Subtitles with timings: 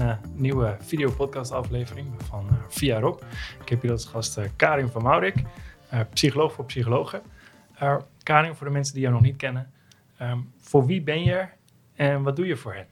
[0.00, 3.20] een uh, nieuwe video-podcast aflevering van uh, Via Rob.
[3.60, 5.42] Ik heb hier als gast uh, Karin van Maurik,
[6.12, 7.22] psycholoog voor psychologen.
[8.22, 9.72] Karin, voor de mensen die jou nog niet kennen,
[10.20, 11.46] um, voor wie ben je
[11.94, 12.86] en wat doe je voor hen?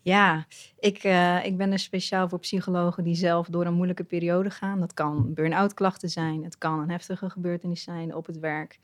[0.00, 0.46] Ja,
[0.78, 1.04] ik,
[1.44, 4.80] ik ben er speciaal voor psychologen die zelf door een moeilijke periode gaan.
[4.80, 8.78] Dat kan burn-out klachten zijn, het kan een heftige gebeurtenis zijn op het werk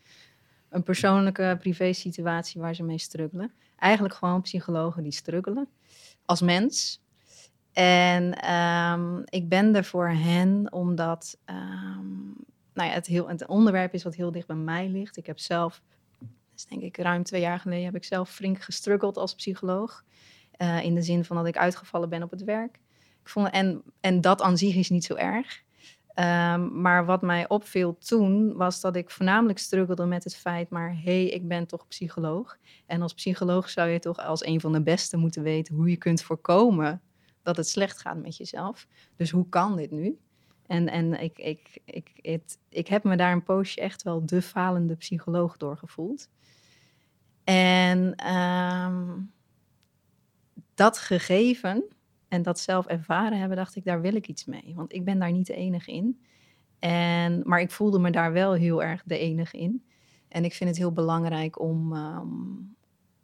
[0.69, 3.51] een persoonlijke privé situatie waar ze mee struggelen.
[3.77, 5.67] Eigenlijk gewoon psychologen die struggelen
[6.25, 7.01] als mens.
[7.73, 12.35] En ehm, ik ben er voor hen omdat um,
[12.73, 15.17] nou ja, het, heel, het onderwerp is wat heel dicht bij mij ligt.
[15.17, 15.81] Ik heb zelf,
[16.53, 20.03] dus denk ik ruim twee jaar geleden, heb ik zelf flink gestruggeld als psycholoog.
[20.57, 22.79] Uh, in de zin van dat ik uitgevallen ben op het werk.
[23.21, 25.62] Ik vond, en, en dat aan zich is niet zo erg.
[26.15, 30.89] Um, maar wat mij opviel toen was dat ik voornamelijk struggelde met het feit, maar
[30.89, 32.57] hé, hey, ik ben toch psycholoog.
[32.85, 35.97] En als psycholoog zou je toch als een van de beste moeten weten hoe je
[35.97, 37.01] kunt voorkomen
[37.41, 38.87] dat het slecht gaat met jezelf.
[39.15, 40.17] Dus hoe kan dit nu?
[40.67, 44.41] En, en ik, ik, ik, het, ik heb me daar een poosje echt wel de
[44.41, 46.29] falende psycholoog doorgevoeld.
[47.43, 49.31] En um,
[50.73, 51.83] dat gegeven
[52.33, 54.73] en dat zelf ervaren hebben, dacht ik, daar wil ik iets mee.
[54.75, 56.21] Want ik ben daar niet de enige in.
[56.79, 59.85] En, maar ik voelde me daar wel heel erg de enige in.
[60.27, 62.75] En ik vind het heel belangrijk om, um,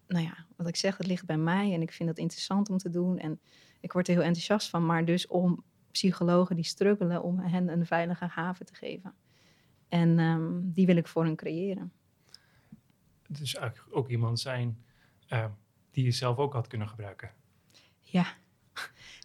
[0.07, 2.77] nou ja, wat ik zeg, het ligt bij mij en ik vind het interessant om
[2.77, 3.17] te doen.
[3.17, 3.39] En
[3.79, 7.85] ik word er heel enthousiast van, maar dus om psychologen die struggelen, om hen een
[7.85, 9.13] veilige haven te geven.
[9.87, 11.91] En um, die wil ik voor hen creëren.
[13.27, 14.83] Dus eigenlijk ook iemand zijn
[15.29, 15.45] uh,
[15.91, 17.31] die je zelf ook had kunnen gebruiken.
[18.01, 18.25] Ja,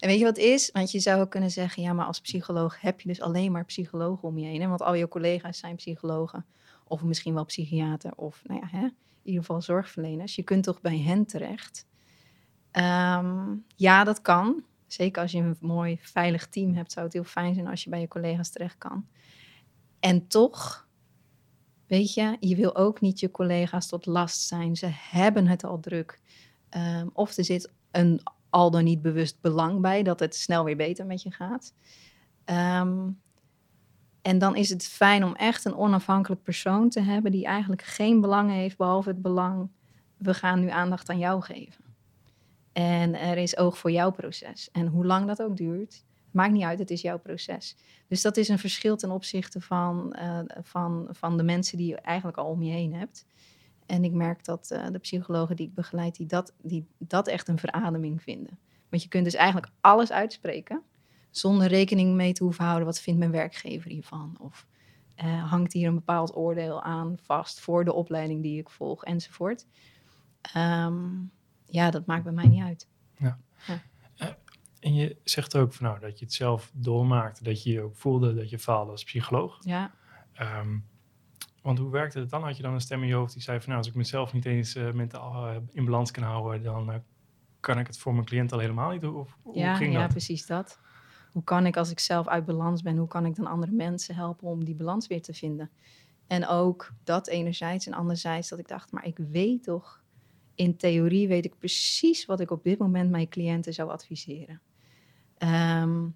[0.04, 0.70] en weet je wat is?
[0.72, 3.64] Want je zou ook kunnen zeggen, ja, maar als psycholoog heb je dus alleen maar
[3.64, 4.68] psychologen om je heen.
[4.68, 6.46] Want al je collega's zijn psychologen.
[6.84, 8.12] Of misschien wel psychiater.
[8.16, 8.82] Of nou ja, hè?
[8.84, 10.34] in ieder geval zorgverleners.
[10.34, 11.86] Je kunt toch bij hen terecht?
[12.72, 14.64] Um, ja, dat kan.
[14.86, 17.90] Zeker als je een mooi, veilig team hebt, zou het heel fijn zijn als je
[17.90, 19.06] bij je collega's terecht kan.
[20.00, 20.88] En toch,
[21.86, 24.76] weet je, je wil ook niet je collega's tot last zijn.
[24.76, 26.20] Ze hebben het al druk.
[26.70, 28.20] Um, of er zit een
[28.54, 31.74] al dan niet bewust belang bij dat het snel weer beter met je gaat.
[32.44, 33.20] Um,
[34.22, 38.20] en dan is het fijn om echt een onafhankelijk persoon te hebben die eigenlijk geen
[38.20, 39.70] belang heeft behalve het belang,
[40.16, 41.84] we gaan nu aandacht aan jou geven.
[42.72, 44.70] En er is oog voor jouw proces.
[44.70, 47.76] En hoe lang dat ook duurt, maakt niet uit, het is jouw proces.
[48.08, 51.96] Dus dat is een verschil ten opzichte van, uh, van, van de mensen die je
[51.96, 53.26] eigenlijk al om je heen hebt.
[53.86, 57.48] En ik merk dat uh, de psychologen die ik begeleid, die dat, die dat echt
[57.48, 58.58] een verademing vinden.
[58.88, 60.82] Want je kunt dus eigenlijk alles uitspreken,
[61.30, 64.36] zonder rekening mee te hoeven houden, wat vindt mijn werkgever hiervan?
[64.40, 64.66] Of
[65.24, 69.66] uh, hangt hier een bepaald oordeel aan vast voor de opleiding die ik volg, enzovoort.
[70.56, 71.30] Um,
[71.66, 72.88] ja, dat maakt bij mij niet uit.
[73.18, 73.38] Ja.
[73.66, 73.82] ja.
[74.16, 74.28] Uh,
[74.80, 77.96] en je zegt ook van, nou, dat je het zelf doormaakte, dat je je ook
[77.96, 79.58] voelde dat je faalde als psycholoog.
[79.60, 79.94] Ja.
[80.40, 80.84] Um,
[81.64, 82.42] want hoe werkte het dan?
[82.42, 84.32] Had je dan een stem in je hoofd die zei van nou, als ik mezelf
[84.32, 86.96] niet eens uh, mentaal uh, in balans kan houden, dan uh,
[87.60, 89.14] kan ik het voor mijn cliënt al helemaal niet doen?
[89.14, 90.10] Of, ja, ging ja, dat?
[90.10, 90.78] precies dat.
[91.32, 94.14] Hoe kan ik als ik zelf uit balans ben, hoe kan ik dan andere mensen
[94.14, 95.70] helpen om die balans weer te vinden?
[96.26, 100.02] En ook dat enerzijds en anderzijds dat ik dacht, maar ik weet toch,
[100.54, 104.60] in theorie weet ik precies wat ik op dit moment mijn cliënten zou adviseren.
[105.38, 106.14] Um,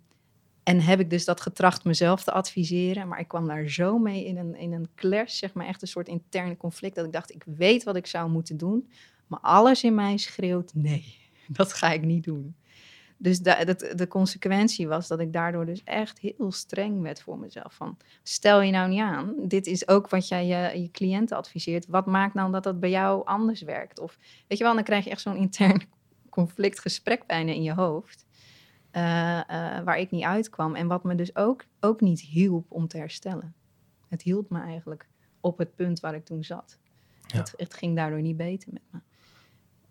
[0.69, 3.09] en heb ik dus dat getracht mezelf te adviseren.
[3.09, 5.89] Maar ik kwam daar zo mee in een, in een clash, zeg maar echt een
[5.89, 6.95] soort interne conflict.
[6.95, 8.91] Dat ik dacht, ik weet wat ik zou moeten doen.
[9.27, 11.17] Maar alles in mij schreeuwt, nee,
[11.59, 12.57] dat ga ik niet doen.
[13.17, 17.75] Dus de, de consequentie was dat ik daardoor dus echt heel streng werd voor mezelf.
[17.75, 21.87] Van, stel je nou niet aan, dit is ook wat jij je, je cliënten adviseert.
[21.87, 23.99] Wat maakt nou dat dat bij jou anders werkt?
[23.99, 24.19] Of
[24.49, 25.83] weet je wel, dan krijg je echt zo'n intern
[26.31, 28.27] conflict gesprek bijna in je hoofd.
[28.99, 30.75] Uh, uh, waar ik niet uitkwam.
[30.75, 33.55] En wat me dus ook, ook niet hielp om te herstellen.
[34.09, 35.09] Het hield me eigenlijk
[35.41, 36.79] op het punt waar ik toen zat.
[37.27, 37.39] Ja.
[37.39, 38.99] Het, het, ging daardoor niet beter met me.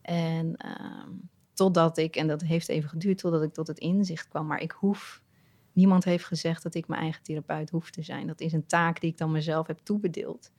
[0.01, 1.07] En uh,
[1.53, 4.71] totdat ik, en dat heeft even geduurd, totdat ik tot het inzicht kwam, maar ik
[4.71, 5.23] hoef,
[5.71, 8.27] niemand heeft gezegd dat ik mijn eigen therapeut hoef te zijn.
[8.27, 10.51] Dat is een taak die ik dan mezelf heb toebedeeld.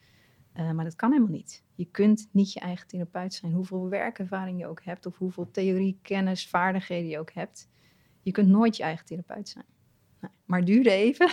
[0.55, 1.65] Uh, maar dat kan helemaal niet.
[1.75, 3.53] Je kunt niet je eigen therapeut zijn.
[3.53, 7.69] Hoeveel werkervaring je ook hebt, of hoeveel theorie, kennis, vaardigheden je ook hebt
[8.23, 9.65] je kunt nooit je eigen therapeut zijn.
[10.45, 11.31] Maar het duurde even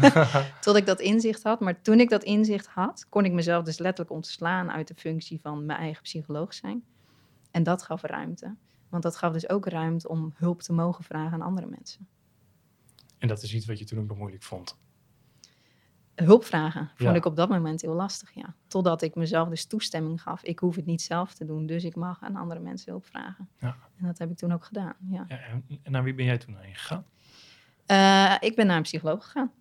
[0.60, 1.60] tot ik dat inzicht had.
[1.60, 5.40] Maar toen ik dat inzicht had, kon ik mezelf dus letterlijk ontslaan uit de functie
[5.40, 6.84] van mijn eigen psycholoog zijn.
[7.50, 8.56] En dat gaf ruimte.
[8.88, 12.08] Want dat gaf dus ook ruimte om hulp te mogen vragen aan andere mensen.
[13.18, 14.76] En dat is iets wat je toen ook nog moeilijk vond?
[16.24, 18.54] Hulp vragen vond ik op dat moment heel lastig, ja.
[18.66, 20.42] Totdat ik mezelf dus toestemming gaf.
[20.42, 23.48] Ik hoef het niet zelf te doen, dus ik mag aan andere mensen hulp vragen.
[23.58, 23.76] Ja.
[23.96, 25.24] En dat heb ik toen ook gedaan, ja.
[25.28, 25.38] ja
[25.82, 27.04] en naar wie ben jij toen heen gegaan?
[27.86, 29.52] Uh, ik ben naar een psycholoog gegaan.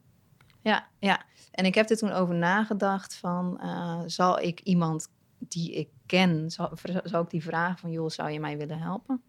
[0.61, 1.25] Ja, ja.
[1.51, 6.51] En ik heb er toen over nagedacht van, uh, zal ik iemand die ik ken,
[6.51, 6.71] zal,
[7.03, 9.21] zal ik die vragen van, joh, zou je mij willen helpen?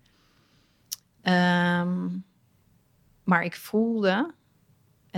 [1.23, 2.25] Um,
[3.25, 4.35] maar ik voelde,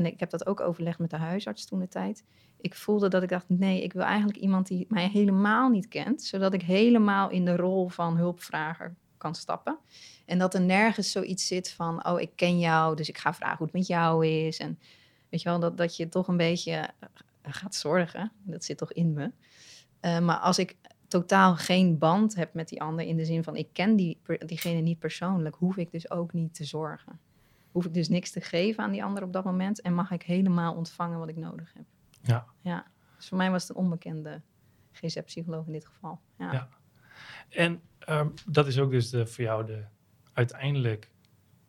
[0.01, 2.25] en ik heb dat ook overlegd met de huisarts toen de tijd.
[2.61, 6.23] Ik voelde dat ik dacht, nee, ik wil eigenlijk iemand die mij helemaal niet kent,
[6.23, 9.79] zodat ik helemaal in de rol van hulpvrager kan stappen.
[10.27, 13.57] En dat er nergens zoiets zit van, oh, ik ken jou, dus ik ga vragen
[13.57, 14.59] hoe het met jou is.
[14.59, 14.79] En
[15.29, 17.09] weet je wel, dat, dat je toch een beetje eh,
[17.43, 18.33] gaat zorgen.
[18.43, 19.33] Dat zit toch in me.
[20.01, 20.77] Uh, maar als ik
[21.09, 24.81] totaal geen band heb met die ander, in de zin van, ik ken die, diegene
[24.81, 27.21] niet persoonlijk, hoef ik dus ook niet te zorgen
[27.71, 30.23] hoef ik dus niks te geven aan die ander op dat moment en mag ik
[30.23, 31.85] helemaal ontvangen wat ik nodig heb.
[32.23, 32.47] Ja.
[32.61, 32.87] ja.
[33.17, 34.41] Dus voor mij was het een onbekende
[34.93, 36.21] GZ-psycholoog in dit geval.
[36.39, 36.53] Ja.
[36.53, 36.69] ja.
[37.49, 39.85] En ehm, dat is ook dus de, voor jou de,
[40.33, 41.11] uiteindelijk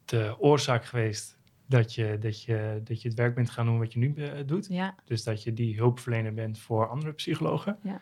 [0.06, 3.94] de oorzaak geweest dat je, dat, je, dat je het werk bent gaan doen wat
[3.94, 4.68] je nu uh, doet.
[4.70, 4.96] Ja.
[5.06, 7.78] Dus dat je die hulpverlener bent voor andere psychologen.
[7.84, 8.02] Ja.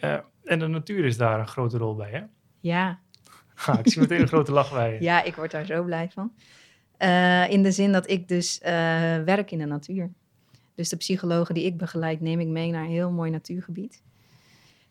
[0.00, 2.22] Uh, en de natuur is daar een grote rol bij, hè?
[2.60, 3.00] Ja.
[3.78, 5.02] Ik zie meteen een grote lach bij je.
[5.10, 6.32] Ja, ik word daar zo blij van.
[6.98, 8.68] Uh, in de zin dat ik dus uh,
[9.22, 10.10] werk in de natuur.
[10.74, 14.02] Dus de psychologen die ik begeleid, neem ik mee naar een heel mooi natuurgebied.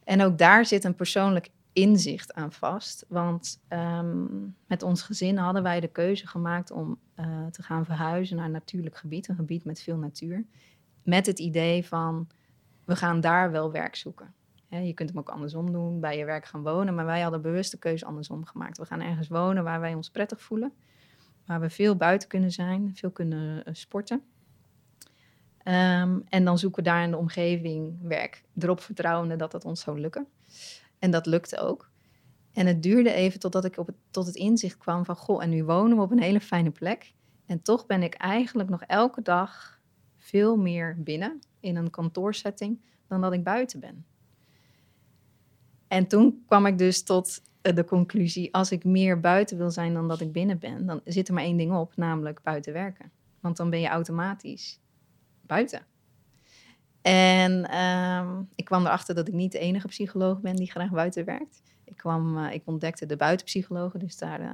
[0.03, 3.05] En ook daar zit een persoonlijk inzicht aan vast.
[3.07, 8.35] Want um, met ons gezin hadden wij de keuze gemaakt om uh, te gaan verhuizen
[8.35, 10.45] naar een natuurlijk gebied, een gebied met veel natuur.
[11.03, 12.27] Met het idee van,
[12.85, 14.33] we gaan daar wel werk zoeken.
[14.69, 16.95] je kunt hem ook andersom doen, bij je werk gaan wonen.
[16.95, 18.77] Maar wij hadden bewust de keuze andersom gemaakt.
[18.77, 20.73] We gaan ergens wonen waar wij ons prettig voelen
[21.47, 24.21] waar we veel buiten kunnen zijn, veel kunnen eh, sporten.
[25.57, 29.81] Ehm, en dan zoeken we daar in de omgeving werk, erop vertrouwende dat het ons
[29.81, 30.27] zou lukken.
[30.99, 31.89] En dat lukte ook.
[32.53, 35.49] En het duurde even totdat ik op het, tot het inzicht kwam van, goh, en
[35.49, 37.13] nu wonen we op een hele fijne plek.
[37.45, 39.79] En toch ben ik eigenlijk nog elke dag
[40.17, 44.05] veel meer binnen in een kantoorsetting dan dat ik buiten ben.
[45.87, 47.41] En toen kwam ik dus tot
[47.75, 51.27] de conclusie, als ik meer buiten wil zijn dan dat ik binnen ben, dan zit
[51.27, 53.11] er maar één ding op, namelijk buiten werken.
[53.39, 54.79] Want dan ben je automatisch
[55.41, 55.85] buiten.
[57.01, 61.25] En ehm, ik kwam erachter dat ik niet de enige psycholoog ben die graag buiten
[61.25, 61.61] werkt.
[61.83, 64.47] Ik, kwam, uh, ik ontdekte de buitenpsychologen, dus daar, uh,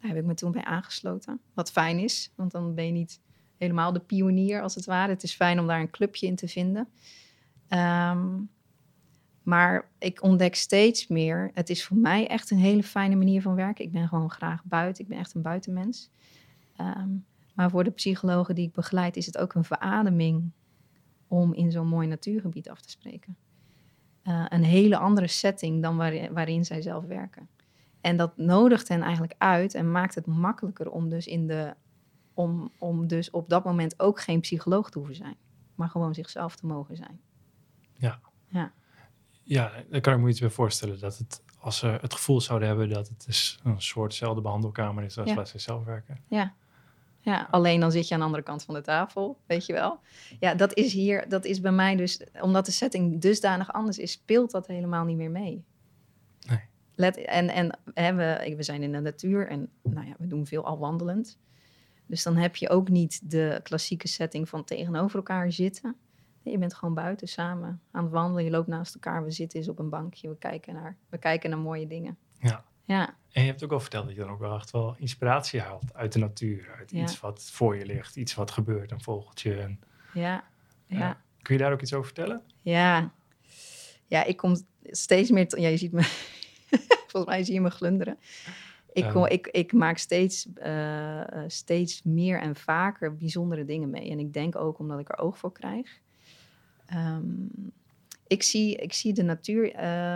[0.00, 1.40] daar heb ik me toen bij aangesloten.
[1.54, 3.20] Wat fijn is, want dan ben je niet
[3.56, 5.12] helemaal de pionier als het ware.
[5.12, 6.88] Het is fijn om daar een clubje in te vinden.
[7.68, 8.50] Um,
[9.44, 13.54] maar ik ontdek steeds meer, het is voor mij echt een hele fijne manier van
[13.54, 13.84] werken.
[13.84, 16.10] Ik ben gewoon graag buiten, ik ben echt een buitenmens.
[16.80, 17.24] Um,
[17.54, 20.50] maar voor de psychologen die ik begeleid is het ook een verademing
[21.28, 23.36] om in zo'n mooi natuurgebied af te spreken.
[24.24, 27.48] Uh, een hele andere setting dan waarin, waarin zij zelf werken.
[28.00, 31.74] En dat nodigt hen eigenlijk uit en maakt het makkelijker om dus, in de,
[32.34, 35.36] om, om dus op dat moment ook geen psycholoog te hoeven zijn,
[35.74, 37.20] maar gewoon zichzelf te mogen zijn.
[37.92, 38.20] Ja.
[38.48, 38.72] ja.
[39.44, 41.00] Ja, daar kan ik me iets bij voorstellen.
[41.00, 45.18] Dat het, als ze het gevoel zouden hebben dat het dus een soortzelfde behandelkamer is
[45.18, 45.34] als ja.
[45.34, 46.20] waar ze zelf werken.
[46.28, 46.54] Ja.
[47.20, 49.98] ja, alleen dan zit je aan de andere kant van de tafel, weet je wel.
[50.40, 54.12] Ja, dat is hier, dat is bij mij dus, omdat de setting dusdanig anders is,
[54.12, 55.64] speelt dat helemaal niet meer mee.
[56.48, 56.60] Nee.
[56.94, 60.46] Let, en en hè, we, we zijn in de natuur en nou ja, we doen
[60.46, 61.38] veel al wandelend.
[62.06, 65.96] Dus dan heb je ook niet de klassieke setting van tegenover elkaar zitten
[66.50, 68.44] je bent gewoon buiten samen aan het wandelen.
[68.44, 69.24] Je loopt naast elkaar.
[69.24, 70.28] We zitten eens op een bankje.
[70.28, 72.18] We kijken naar, we kijken naar mooie dingen.
[72.38, 72.64] Ja.
[72.84, 73.16] ja.
[73.32, 75.94] En je hebt ook al verteld dat je dan ook wel echt wel inspiratie haalt
[75.94, 76.74] uit de natuur.
[76.78, 78.16] Uit iets wat voor je ligt.
[78.16, 78.90] Iets wat gebeurt.
[78.90, 79.54] Een vogeltje.
[79.54, 79.80] En,
[80.12, 80.44] ja.
[80.86, 81.20] ja.
[81.42, 82.42] kun je daar ook iets over vertellen?
[82.60, 83.12] Ja.
[84.06, 85.60] Ja, ik kom steeds meer...
[85.60, 86.02] Ja, je ziet me...
[87.08, 88.18] Volgens mij zie je me glunderen.
[88.94, 94.10] Ik, kom, ik, ik maak steeds, uh, steeds meer en vaker bijzondere dingen mee.
[94.10, 96.00] En ik denk ook omdat ik er oog voor krijg.
[96.92, 97.50] Um,
[98.26, 99.64] ik, zie, ik zie de natuur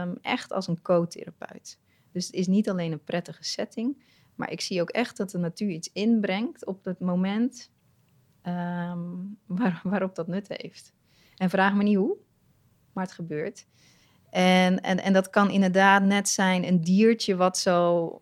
[0.00, 1.78] um, echt als een co-therapeut.
[2.12, 4.02] Dus het is niet alleen een prettige setting,
[4.34, 7.70] maar ik zie ook echt dat de natuur iets inbrengt op het moment
[8.42, 10.92] um, waar, waarop dat nut heeft.
[11.36, 12.16] En vraag me niet hoe,
[12.92, 13.66] maar het gebeurt.
[14.30, 18.20] En, en, en dat kan inderdaad net zijn een diertje wat zo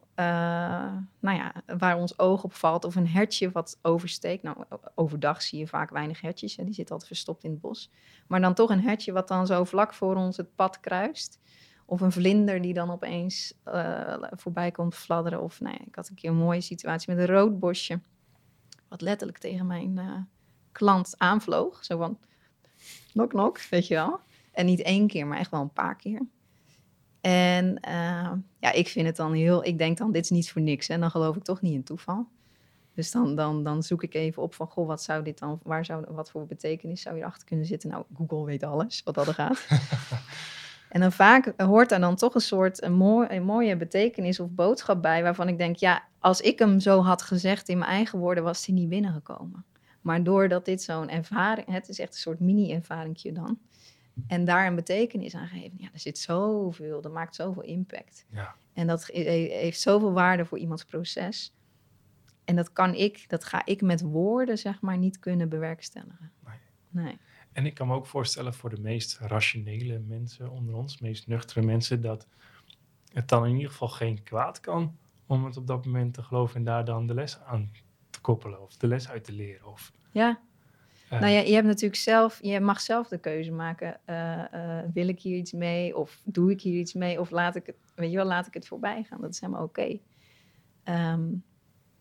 [1.20, 2.84] nou ja, waar ons oog op valt.
[2.84, 4.42] Of een hertje wat oversteekt.
[4.42, 4.56] Nou,
[4.94, 6.56] overdag zie je vaak weinig hertjes.
[6.56, 7.90] Hè, die zitten altijd verstopt in het bos.
[8.26, 11.40] Maar dan toch een hertje wat dan zo vlak voor ons het pad kruist.
[11.84, 15.42] Of een vlinder die dan opeens uh, voorbij komt fladderen.
[15.42, 18.00] Of nou ik had een keer een mooie situatie met een roodbosje.
[18.88, 20.16] Wat letterlijk tegen mijn uh,
[20.72, 21.84] klant aanvloog.
[21.84, 22.18] Zo van,
[23.12, 24.20] Nok, nok, weet je wel.
[24.52, 26.22] En niet één keer, maar echt wel een paar keer.
[27.26, 29.64] En uh, ja, ik vind het dan heel...
[29.64, 30.88] Ik denk dan, dit is niet voor niks.
[30.88, 32.26] En dan geloof ik toch niet in toeval.
[32.94, 35.60] Dus dan, dan, dan zoek ik even op van, goh, wat zou dit dan...
[35.62, 37.90] Waar zou, wat voor betekenis zou achter kunnen zitten?
[37.90, 39.66] Nou, Google weet alles, wat dat er gaat.
[40.90, 44.50] en dan vaak hoort daar dan toch een soort een, mooi, een mooie betekenis of
[44.50, 45.22] boodschap bij...
[45.22, 48.44] waarvan ik denk, ja, als ik hem zo had gezegd in mijn eigen woorden...
[48.44, 49.64] was hij niet binnengekomen.
[50.00, 51.66] Maar doordat dit zo'n ervaring...
[51.70, 53.58] Het is echt een soort mini-ervaringje dan
[54.26, 55.76] en daar een betekenis aan geven.
[55.78, 58.26] Ja, er zit zoveel, dat maakt zoveel impact.
[58.30, 58.54] Ja.
[58.72, 61.54] En dat heeft zoveel waarde voor iemands proces.
[62.44, 66.32] En dat kan ik, dat ga ik met woorden, zeg maar, niet kunnen bewerkstelligen.
[66.44, 67.04] Nee.
[67.04, 67.18] nee.
[67.52, 71.62] En ik kan me ook voorstellen voor de meest rationele mensen onder ons, meest nuchtere
[71.66, 72.26] mensen, dat
[73.12, 74.96] het dan in ieder geval geen kwaad kan
[75.26, 77.70] om het op dat moment te geloven en daar dan de les aan
[78.10, 79.66] te koppelen of de les uit te leren.
[79.66, 80.40] Of, ja,
[81.12, 84.00] uh, nou ja, je hebt natuurlijk zelf, je mag zelf de keuze maken.
[84.06, 85.96] Uh, wil ik hier iets mee?
[85.96, 87.20] Of doe ik hier iets mee?
[87.20, 89.20] Of laat ik het, weet je wel, laat ik het voorbij gaan.
[89.20, 89.98] Dat is helemaal oké.
[90.84, 91.24] Ehm,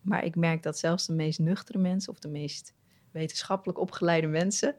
[0.00, 2.74] maar ik merk dat zelfs de meest nuchtere mensen of de meest
[3.10, 4.76] wetenschappelijk opgeleide mensen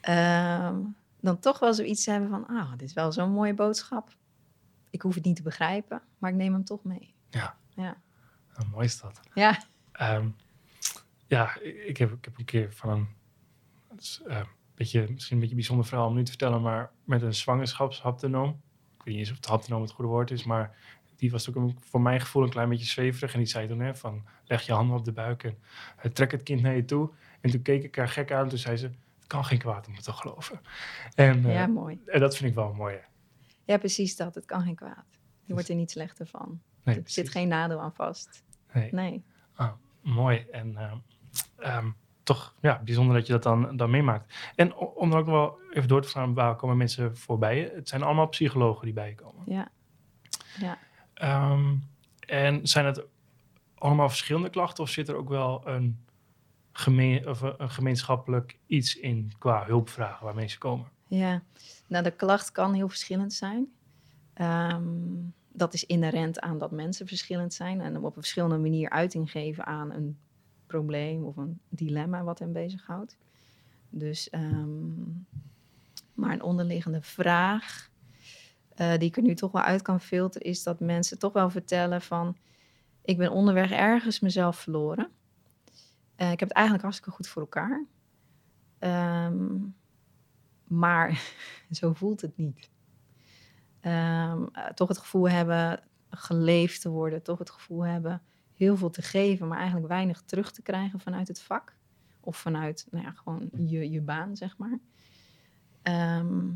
[0.00, 0.80] ehm,
[1.20, 4.16] dan toch wel zoiets hebben van, ah, dit is wel zo'n mooie boodschap.
[4.90, 7.14] Ik hoef het niet te begrijpen, maar ik neem hem toch mee.
[7.30, 7.56] Ja.
[7.74, 7.96] Ja.
[8.56, 9.20] Nou, mooi is dat.
[9.34, 9.62] Ja.
[10.00, 10.36] Um,
[11.26, 13.08] ja, ik heb, ik heb een keer van een
[14.00, 14.40] is uh,
[14.74, 18.48] beetje, misschien een beetje een bijzonder verhaal om nu te vertellen, maar met een zwangerschapshaptonoom.
[18.98, 20.76] Ik weet niet eens of het haptonoom het goede woord is, maar
[21.16, 23.32] die was ook een, voor mijn gevoel een klein beetje zweverig.
[23.32, 25.58] En die zei toen, hè, van leg je handen op de buik en
[26.04, 27.10] uh, trek het kind naar je toe.
[27.40, 29.86] En toen keek ik haar gek aan en toen zei ze, het kan geen kwaad
[29.86, 30.60] om het te geloven.
[31.14, 32.00] En, uh, ja, mooi.
[32.06, 32.96] En dat vind ik wel mooi.
[33.64, 34.34] Ja, precies dat.
[34.34, 35.18] Het kan geen kwaad.
[35.44, 36.60] Je wordt er niet slechter van.
[36.82, 38.42] Nee, er zit geen nadeel aan vast.
[38.72, 38.92] Nee.
[38.92, 39.24] nee.
[39.54, 40.46] Ah, mooi.
[40.50, 41.02] En
[41.58, 41.96] um,
[42.26, 44.34] toch ja, bijzonder dat je dat dan, dan meemaakt.
[44.54, 47.70] En om dan ook nog wel even door te gaan, waar komen mensen voorbij?
[47.74, 49.42] Het zijn allemaal psychologen die bij je komen.
[49.46, 49.68] Ja.
[50.58, 50.78] ja.
[51.52, 51.82] Um,
[52.20, 53.04] en zijn het
[53.74, 56.04] allemaal verschillende klachten of zit er ook wel een,
[56.72, 60.88] gemeen, of een gemeenschappelijk iets in qua hulpvragen waar mensen komen?
[61.06, 61.42] Ja,
[61.86, 63.72] nou de klacht kan heel verschillend zijn.
[64.40, 69.30] Um, dat is inherent aan dat mensen verschillend zijn en op een verschillende manier uiting
[69.30, 70.18] geven aan een
[70.66, 73.16] probleem of een dilemma wat hem bezighoudt.
[73.88, 74.94] Dus, ehm,
[76.14, 77.90] maar een onderliggende vraag
[78.76, 81.50] uh, die ik er nu toch wel uit kan filteren, is dat mensen toch wel
[81.50, 82.36] vertellen van,
[83.02, 85.08] ik ben onderweg ergens mezelf verloren.
[86.16, 87.84] Uh, ik heb het eigenlijk hartstikke goed voor elkaar.
[88.78, 89.74] Um,
[90.64, 91.22] maar
[91.70, 92.70] zo voelt het niet.
[93.82, 98.22] Um, toch het gevoel hebben geleefd te worden, toch het gevoel hebben
[98.56, 101.76] heel veel te geven, maar eigenlijk weinig terug te krijgen vanuit het vak.
[102.20, 104.78] Of vanuit, nou ja, gewoon je, je baan, zeg maar.
[105.82, 106.48] Ehm,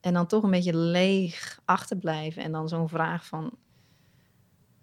[0.00, 2.42] en dan toch een beetje leeg achterblijven.
[2.42, 3.56] En dan zo'n vraag van,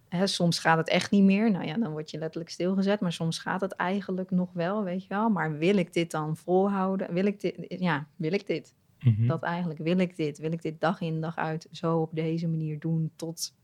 [0.09, 1.51] hè, soms gaat het echt niet meer.
[1.51, 2.99] Nou ja, dan word je letterlijk stilgezet.
[2.99, 5.29] Maar soms gaat het eigenlijk nog wel, weet je wel.
[5.29, 7.13] Maar wil ik dit dan volhouden?
[7.13, 7.65] Wil ik dit?
[7.67, 8.75] Ja, wil ik dit?
[8.99, 9.27] Mhm.
[9.27, 10.37] Dat eigenlijk, wil ik dit?
[10.37, 13.55] Wil ik dit dag in dag uit zo op deze manier doen tot,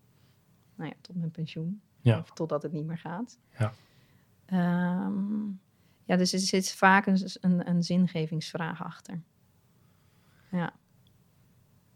[0.75, 1.81] nou ja, tot mijn pensioen?
[2.05, 2.19] Ja.
[2.19, 3.39] Of totdat het niet meer gaat.
[3.57, 3.74] Ja.
[5.05, 5.59] Um,
[6.03, 9.21] ja, dus er zit vaak een, een, een zingevingsvraag achter.
[10.51, 10.74] Ja.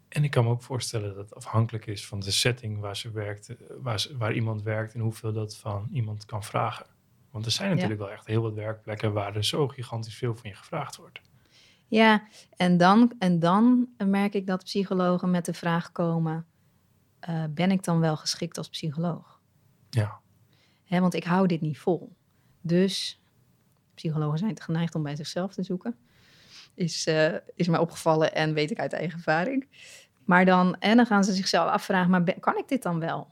[0.07, 3.11] En ik kan me ook voorstellen dat het afhankelijk is van de setting waar ze
[3.11, 6.85] werkt, waar, ze, waar iemand werkt en hoeveel dat van iemand kan vragen.
[7.31, 10.49] Want er zijn natuurlijk wel echt heel wat werkplekken waar er zo gigantisch veel van
[10.49, 11.21] je gevraagd wordt.
[11.87, 16.45] Ja, en dan, en dan merk ik dat psychologen met de vraag komen:
[17.29, 19.38] uh, ben ik dan wel geschikt als psycholoog?
[19.89, 20.19] Ja.
[20.85, 22.15] Hè, want ik hou dit niet vol.
[22.61, 23.21] Dus
[23.93, 25.95] psychologen zijn te geneigd om bij zichzelf te zoeken.
[26.73, 29.67] Is, uh, is mij opgevallen en weet ik uit eigen ervaring.
[30.25, 33.27] Maar dan, en dan gaan ze zichzelf afvragen, maar kan ik dit dan wel?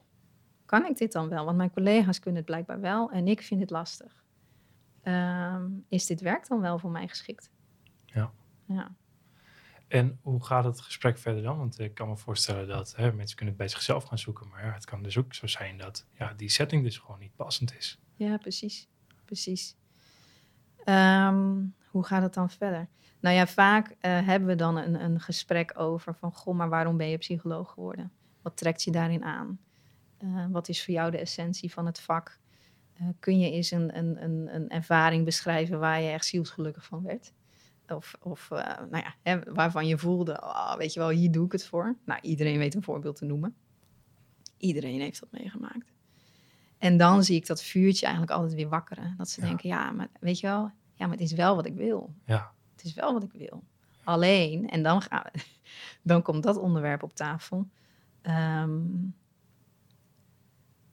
[0.65, 1.45] Kan ik dit dan wel?
[1.45, 4.23] Want mijn collega's kunnen het blijkbaar wel en ik vind het lastig.
[5.03, 7.49] Um, is dit werk dan wel voor mij geschikt?
[8.05, 8.31] Ja.
[8.65, 8.95] Ja.
[9.87, 11.57] En hoe gaat het gesprek verder dan?
[11.57, 14.47] Want ik kan me voorstellen dat hè, mensen kunnen het bij zichzelf gaan zoeken.
[14.47, 17.77] Maar het kan dus ook zo zijn dat ja, die setting dus gewoon niet passend
[17.77, 17.99] is.
[18.15, 18.87] Ja, precies.
[19.25, 19.75] Precies.
[20.83, 22.87] Ehm, hoe gaat het dan verder?
[23.19, 26.31] Nou ja, vaak uh, hebben we dan een, een gesprek over van...
[26.33, 28.11] Goh, maar waarom ben je psycholoog geworden?
[28.41, 29.59] Wat trekt je daarin aan?
[30.19, 32.39] Uh, wat is voor jou de essentie van het vak?
[33.01, 37.03] Uh, kun je eens een, een, een, een ervaring beschrijven waar je echt zielsgelukkig van
[37.03, 37.33] werd?
[37.87, 41.45] Of, of uh, nou ja, hè, waarvan je voelde, oh, weet je wel, hier doe
[41.45, 41.95] ik het voor.
[42.05, 43.55] Nou, iedereen weet een voorbeeld te noemen.
[44.57, 45.93] Iedereen heeft dat meegemaakt.
[46.77, 49.13] En dan zie ik dat vuurtje eigenlijk altijd weer wakkeren.
[49.17, 51.75] Dat ze denken, ja, maar weet je wel, ja, maar het is wel wat ik
[51.75, 52.13] wil.
[52.25, 52.51] Ja.
[52.75, 53.63] Het is wel wat ik wil.
[54.03, 55.23] Alleen, en dan, gaan
[56.01, 57.67] dan komt dat onderwerp op tafel.
[58.21, 58.81] Ehm,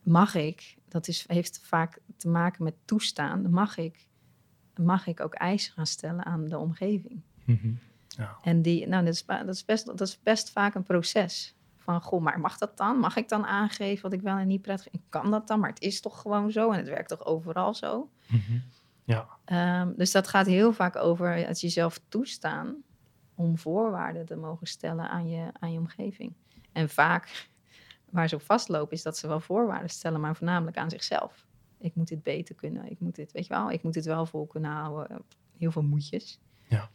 [0.03, 4.09] mag ik, dat is, heeft vaak te maken met toestaan, mag ik,
[4.79, 7.23] mag ik ook eisen gaan stellen aan de omgeving.
[7.45, 7.73] Mhm.
[8.09, 8.37] ja.
[8.43, 11.55] En die, nou, dat is, dat, is best, dat is best vaak een proces.
[11.79, 12.99] Van, goh, maar mag dat dan?
[12.99, 15.03] Mag ik dan aangeven wat ik wel en niet prettig vind?
[15.09, 15.61] Kan dat dan?
[15.61, 18.11] Maar het is toch gewoon zo en het werkt toch overal zo?
[18.27, 18.59] Mhm.
[19.05, 19.29] Ja.
[19.45, 22.77] Ehm, dus dat gaat heel vaak over het jezelf toestaan
[23.35, 26.33] om voorwaarden te mogen stellen aan je, aan je omgeving.
[26.73, 27.49] En vaak
[28.11, 31.47] waar ze op vastlopen is dat ze wel voorwaarden stellen, maar voornamelijk aan zichzelf.
[31.85, 34.27] Ik moet dit beter kunnen, ik moet dit, weet je wel, ik moet dit wel
[34.27, 35.25] vol kunnen houden.
[35.59, 36.41] Heel veel moedjes.
[36.69, 36.91] Ja.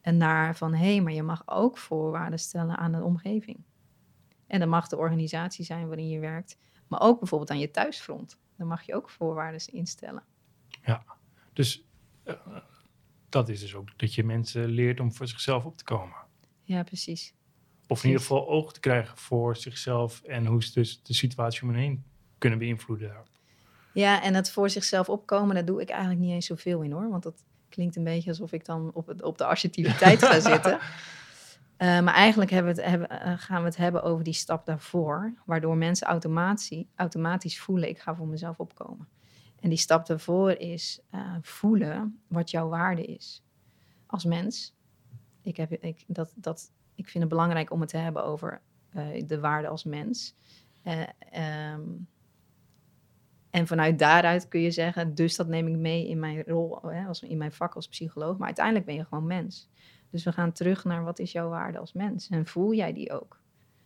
[0.00, 3.64] En naar van, hé, hey, maar je mag ook voorwaarden stellen aan de omgeving.
[4.46, 8.38] En dat mag de organisatie zijn waarin je werkt, maar ook bijvoorbeeld aan je thuisfront.
[8.56, 10.22] Dan mag je ook voorwaarden instellen.
[10.82, 11.04] Ja,
[11.52, 11.84] dus
[12.24, 12.34] uh,
[13.28, 16.16] dat is dus ook dat je mensen leert om voor zichzelf op te komen.
[16.62, 17.34] Ja, precies.
[17.86, 21.62] Of in ieder geval oog te krijgen voor zichzelf en hoe ze dus de situatie
[21.62, 22.04] om hen heen
[22.38, 23.16] kunnen beïnvloeden.
[23.92, 27.08] Ja, en het voor zichzelf opkomen, daar doe ik eigenlijk niet eens zoveel in hoor.
[27.08, 30.72] Want dat klinkt een beetje alsof ik dan op, het, op de assertiviteit ga zitten.
[30.72, 34.66] Uh, maar eigenlijk hebben we het, hebben, uh, gaan we het hebben over die stap
[34.66, 39.08] daarvoor, waardoor mensen automatisch, automatisch voelen, ik ga voor mezelf opkomen.
[39.60, 43.42] En die stap daarvoor is uh, voelen wat jouw waarde is
[44.06, 44.74] als mens.
[45.42, 48.60] Ik, heb, ik, dat, dat, ik vind het belangrijk om het te hebben over
[49.26, 50.34] de waarde als mens.
[51.74, 52.08] Um,
[53.50, 57.06] en vanuit daaruit kun je zeggen, dus dat neem ik mee in mijn rol, hè,
[57.06, 58.36] als, in mijn vak als psycholoog.
[58.36, 59.70] Maar uiteindelijk ben je gewoon mens.
[60.10, 62.28] Dus we gaan terug naar wat is jouw waarde als mens?
[62.28, 63.40] En voel jij die ook?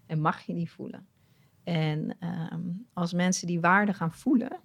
[0.07, 1.07] En mag je die voelen?
[1.65, 2.61] En ehm,
[2.93, 4.61] als mensen die waarde gaan voelen,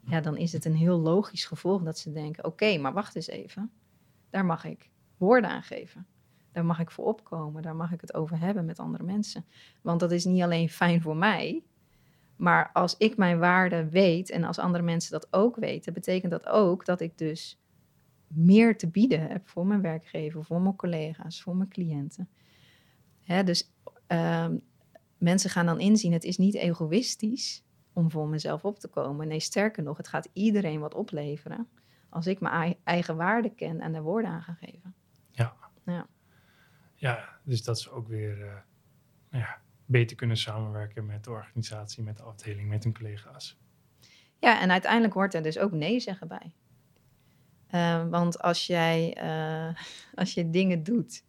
[0.00, 3.28] ja, dan is het een heel logisch gevolg dat ze denken: oké, maar wacht eens
[3.28, 3.70] even.
[4.30, 6.06] Daar mag ik woorden aan geven.
[6.52, 7.62] Daar mag ik voor opkomen.
[7.62, 9.44] Daar mag ik het over hebben met andere mensen.
[9.82, 11.64] Want dat is niet alleen fijn voor mij.
[12.38, 16.46] Maar als ik mijn waarde weet en als andere mensen dat ook weten, betekent dat
[16.46, 17.60] ook dat ik dus
[18.26, 22.28] meer te bieden heb voor mijn werkgever, voor mijn collega's, voor mijn cliënten.
[23.22, 23.72] Hè, dus
[24.08, 24.48] uh,
[25.18, 29.28] mensen gaan dan inzien, het is niet egoïstisch om voor mezelf op te komen.
[29.28, 31.68] Nee, sterker nog, het gaat iedereen wat opleveren
[32.08, 34.94] als ik mijn eigen waarde ken en er woorden aan ga geven.
[35.30, 35.56] Ja.
[35.84, 36.06] Ja,
[36.94, 38.54] ja dus dat is ook weer uh,
[39.40, 43.58] ja, beter kunnen samenwerken met de organisatie, met de afdeling, met hun collega's.
[44.38, 46.54] Ja, en uiteindelijk hoort er dus ook nee zeggen bij.
[47.70, 49.74] Uh, want als jij uh,
[50.20, 51.24] als je dingen doet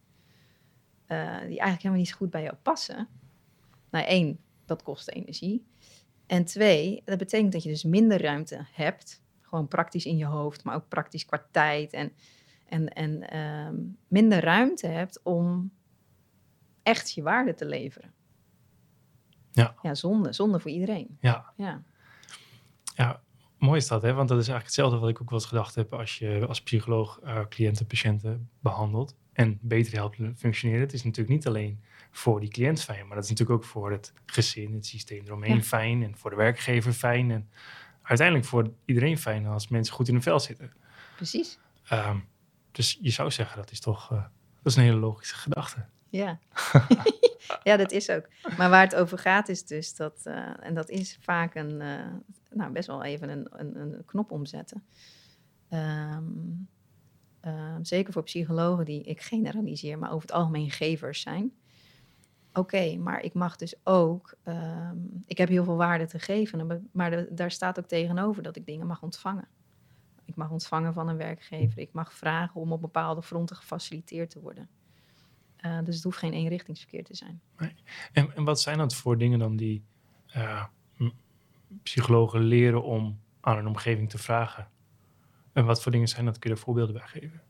[1.08, 3.08] uh, die eigenlijk helemaal niet zo goed bij jou passen.
[3.90, 5.66] Nou, één, dat kost energie.
[6.26, 9.22] En twee, dat betekent dat je dus minder ruimte hebt.
[9.40, 11.92] Gewoon praktisch in je hoofd, maar ook praktisch qua tijd.
[11.92, 12.12] En,
[12.66, 13.76] en, en ehm,
[14.08, 15.72] minder ruimte hebt om
[16.82, 18.14] echt je waarde te leveren.
[19.52, 19.74] Ja.
[19.82, 20.32] Ja, zonde.
[20.32, 21.18] Zonde voor iedereen.
[21.20, 21.52] Ja.
[21.56, 21.82] Ja.
[22.94, 23.20] Ja,
[23.58, 24.12] mooi is dat, hè?
[24.12, 26.62] Want dat is eigenlijk hetzelfde wat ik ook wel eens gedacht heb als je als
[26.62, 30.80] psycholoog uh, cliënten, patiënten behandelt en beter helpt functioneren.
[30.80, 33.90] Het is natuurlijk niet alleen voor die cliënt fijn, maar dat is natuurlijk ook voor
[33.90, 37.50] het gezin, het systeem eromheen fijn en voor de werkgever fijn en
[38.02, 40.72] uiteindelijk voor iedereen fijn als mensen goed in hun vel zitten.
[41.16, 41.58] Precies.
[41.92, 42.24] Um,
[42.72, 44.18] dus je zou zeggen dat is toch, uh,
[44.62, 45.84] dat is een hele logische gedachte.
[46.08, 46.38] Ja.
[47.62, 48.28] ja, dat is ook.
[48.56, 52.06] Maar waar het over gaat is dus dat, uh, en dat is vaak een, uh,
[52.50, 54.84] nou best wel even een, een, een knop omzetten.
[55.70, 56.68] Um,
[57.82, 61.52] zeker voor psychologen die, ik generaliseer, maar over het algemeen gevers zijn.
[62.52, 67.34] Oké, maar ik mag dus ook, um, ik heb heel veel waarde te geven, maar
[67.34, 69.48] daar staat ook tegenover dat ik dingen mag ontvangen.
[70.24, 74.40] Ik mag ontvangen van een werkgever, ik mag vragen om op bepaalde fronten gefaciliteerd te
[74.40, 74.68] worden.
[75.64, 77.40] Uh, dus het hoeft geen eenrichtingsverkeer te zijn.
[77.58, 77.74] Nee.
[78.12, 79.84] En, en wat zijn dat voor dingen dan die
[80.36, 80.64] uh,
[81.82, 84.68] psychologen leren om aan een omgeving te vragen?
[85.52, 86.38] En wat voor dingen zijn dat?
[86.38, 87.42] Kun je er voorbeelden bij geven?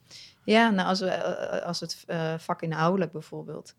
[0.44, 2.04] Ja, nou als, we, uh, als het
[2.42, 3.76] vak inhoudelijk bijvoorbeeld.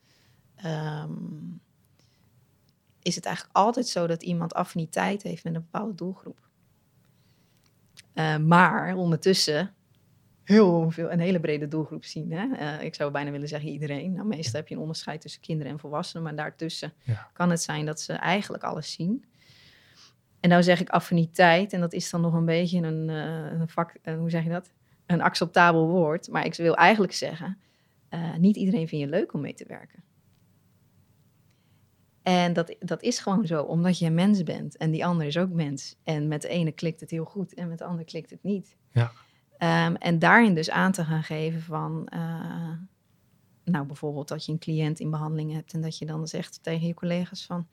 [0.65, 1.61] Um,
[3.01, 6.49] is het eigenlijk altijd zo dat iemand affiniteit heeft met een bepaalde doelgroep.
[8.39, 9.75] maar ondertussen
[10.43, 12.31] heel veel, een hele brede doelgroep zien.
[12.31, 12.45] Hè?
[12.45, 14.13] Uh, ik zou bijna willen zeggen iedereen.
[14.13, 16.93] Nou, meestal heb je een onderscheid tussen kinderen en volwassenen, maar daartussen
[17.33, 19.25] kan het zijn dat ze eigenlijk alles zien.
[20.39, 23.69] En nou zeg ik affiniteit, en dat is dan nog een beetje een, uh, een
[23.69, 24.71] vak, uh, hoe zeg je dat?
[25.05, 26.27] Een acceptabel woord.
[26.29, 27.57] Maar ik wil eigenlijk zeggen,
[28.37, 30.03] niet iedereen vind je leuk om mee te werken.
[32.23, 35.37] En dat, dat is gewoon zo, omdat je een mens bent en die ander is
[35.37, 35.95] ook mens.
[36.03, 38.75] En met de ene klikt het heel goed en met de ander klikt het niet.
[38.91, 39.11] Ja.
[39.63, 42.71] Um, en daarin dus aan te gaan geven van, uh,
[43.63, 46.87] nou, bijvoorbeeld dat je een cliënt in behandeling hebt en dat je dan zegt tegen
[46.87, 47.67] je collega's van,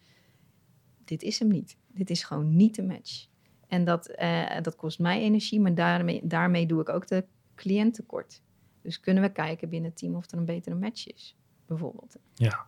[1.04, 1.76] dit is hem niet.
[1.86, 3.26] Dit is gewoon niet de match.
[3.68, 7.24] En dat, eh, dat kost mij energie, maar daarmee, daarmee doe ik ook de
[7.54, 8.42] cliënt tekort.
[8.82, 12.16] Dus kunnen we kijken binnen het team of er een betere match is, bijvoorbeeld.
[12.34, 12.66] Ja.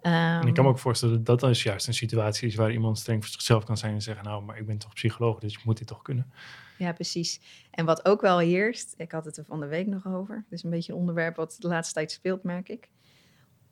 [0.00, 2.98] en ik kan me ook voorstellen dat dat is juist een situatie is waar iemand
[2.98, 5.64] streng voor zichzelf kan zijn en zeggen, nou, maar ik ben toch psycholoog, dus ik
[5.64, 6.32] moet dit toch kunnen.
[6.80, 7.40] Ja, precies.
[7.70, 10.64] En wat ook wel heerst, ik had het er van de week nog over, dus
[10.64, 12.90] een beetje een onderwerp wat de laatste tijd speelt, merk ik.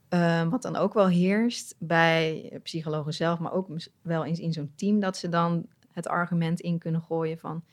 [0.08, 3.68] Ehm, wat dan ook wel heerst bij psychologen zelf, maar ook
[4.02, 7.64] wel eens in zo'n team, dat ze dan het argument in kunnen gooien van,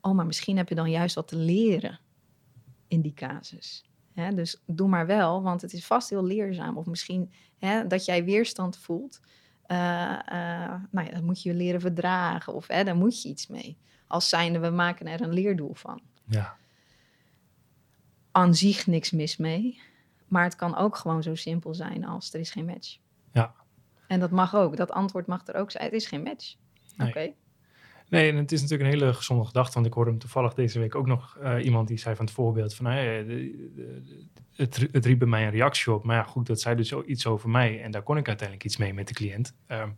[0.00, 2.00] oh, maar misschien heb je dan juist wat te leren
[2.88, 3.84] in die casus.
[4.34, 6.76] dus doe maar wel, want het is vast heel leerzaam.
[6.76, 7.32] Of misschien
[7.88, 9.20] dat jij weerstand voelt.
[9.66, 9.78] Uh,
[10.32, 12.54] uh, nou ja, dan moet je leren verdragen.
[12.54, 13.78] Of hè, daar moet je iets mee.
[14.06, 16.00] Als zijnde, we maken er een leerdoel van.
[16.24, 16.56] Ja.
[18.30, 19.80] Aan zich niks mis mee.
[20.28, 22.98] Maar het kan ook gewoon zo simpel zijn als er is geen match.
[23.32, 23.54] Ja.
[24.06, 24.76] En dat mag ook.
[24.76, 25.84] Dat antwoord mag er ook zijn.
[25.84, 26.54] Het is geen match.
[26.98, 27.32] Oké.
[28.08, 29.74] Nee, en het is natuurlijk een hele gezonde gedachte.
[29.74, 32.34] Want ik hoorde hem toevallig deze week ook nog uh, iemand die zei van het
[32.34, 32.86] voorbeeld van...
[32.86, 33.24] Hey,
[34.52, 36.04] het, het riep bij mij een reactie op.
[36.04, 37.82] Maar ja, goed, dat zei dus iets over mij.
[37.82, 39.54] En daar kon ik uiteindelijk iets mee met de cliënt.
[39.68, 39.96] Um,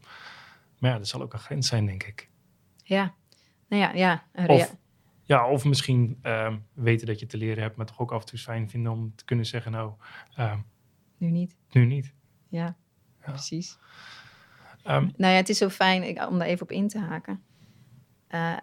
[0.79, 2.29] maar ja, dat zal ook een grens zijn, denk ik.
[2.83, 3.15] Ja,
[3.69, 4.25] nou ja, ja.
[4.47, 4.77] Of,
[5.23, 8.27] ja, of misschien um, weten dat je te leren hebt, maar toch ook af en
[8.27, 9.93] toe fijn vinden om te kunnen zeggen, nou...
[10.39, 10.65] Um,
[11.17, 11.57] nu niet.
[11.71, 12.15] Nu niet.
[12.49, 12.77] Ja,
[13.21, 13.31] ja.
[13.31, 13.79] precies.
[14.83, 17.43] nou ja, het is zo fijn ik, om daar even op in te haken.
[18.31, 18.57] Uh,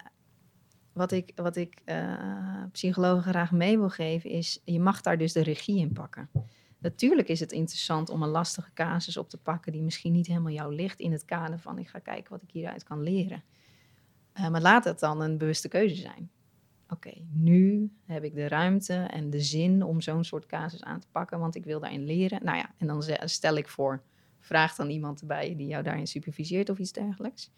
[0.92, 5.32] wat ik, wat ik uh, psychologen graag mee wil geven is, je mag daar dus
[5.32, 6.30] de regie in pakken.
[6.78, 10.52] Natuurlijk is het interessant om een lastige casus op te pakken die misschien niet helemaal
[10.52, 13.42] jou ligt in het kader van ik ga kijken wat ik hieruit kan leren.
[14.38, 16.30] Uh, maar laat het dan een bewuste keuze zijn.
[16.88, 21.08] Oké, nu heb ik de ruimte en de zin om zo'n soort casus aan te
[21.10, 22.44] pakken, want ik wil daarin leren.
[22.44, 24.02] Nou ja, en dan stel ik voor,
[24.40, 27.50] vraag dan iemand erbij die jou daarin superviseert of iets dergelijks.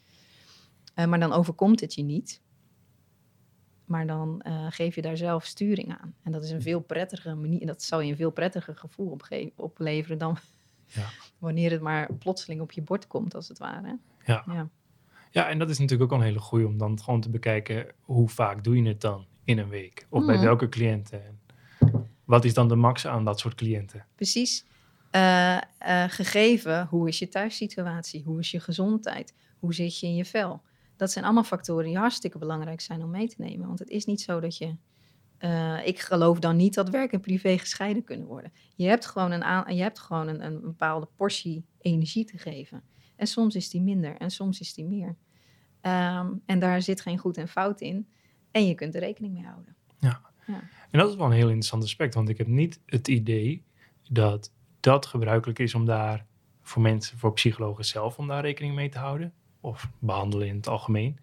[0.95, 2.41] Uh, maar dan overkomt het je niet.
[3.85, 6.15] Maar dan uh, geef je daar zelf sturing aan.
[6.23, 7.67] En dat is een veel prettige manier.
[7.67, 9.17] Dat zal je een veel prettiger gevoel
[9.57, 10.39] opleveren dan
[10.87, 11.09] ja.
[11.39, 13.99] wanneer het maar plotseling op je bord komt, als het ware.
[14.25, 14.45] Ja.
[14.47, 14.69] ja.
[15.31, 18.29] Ja, en dat is natuurlijk ook een hele goede om dan gewoon te bekijken hoe
[18.29, 20.07] vaak doe je het dan in een week?
[20.09, 20.45] Of bij mhm.
[20.45, 21.39] welke cliënten?
[22.25, 24.07] wat is dan de max aan dat soort cliënten?
[24.15, 24.65] Precies.
[25.13, 28.23] Uh, uh, gegeven, hoe is je thuissituatie?
[28.25, 29.35] Hoe is je gezondheid?
[29.59, 30.63] Hoe zit je in je vel?
[30.97, 33.67] Dat zijn allemaal factoren die hartstikke belangrijk zijn om mee te nemen.
[33.67, 34.77] Want het is niet zo dat je.
[35.41, 38.53] Uh, ik geloof dan niet dat werk en privé gescheiden kunnen worden.
[38.77, 42.83] Je hebt gewoon een, aan, je hebt gewoon een, een bepaalde portie energie te geven.
[43.19, 45.17] En soms is die minder en soms is die meer.
[45.83, 48.09] Um, en daar zit geen goed en fout in.
[48.51, 49.77] En je kunt er rekening mee houden.
[49.99, 50.21] Ja.
[50.47, 50.63] ja.
[50.91, 52.15] En dat is wel een heel interessant aspect.
[52.15, 53.65] Want ik heb niet het idee
[54.11, 56.27] dat dat gebruikelijk is om daar
[56.63, 60.69] voor mensen, voor psychologen zelf, om daar rekening mee te houden of behandelen in het
[60.69, 61.19] algemeen,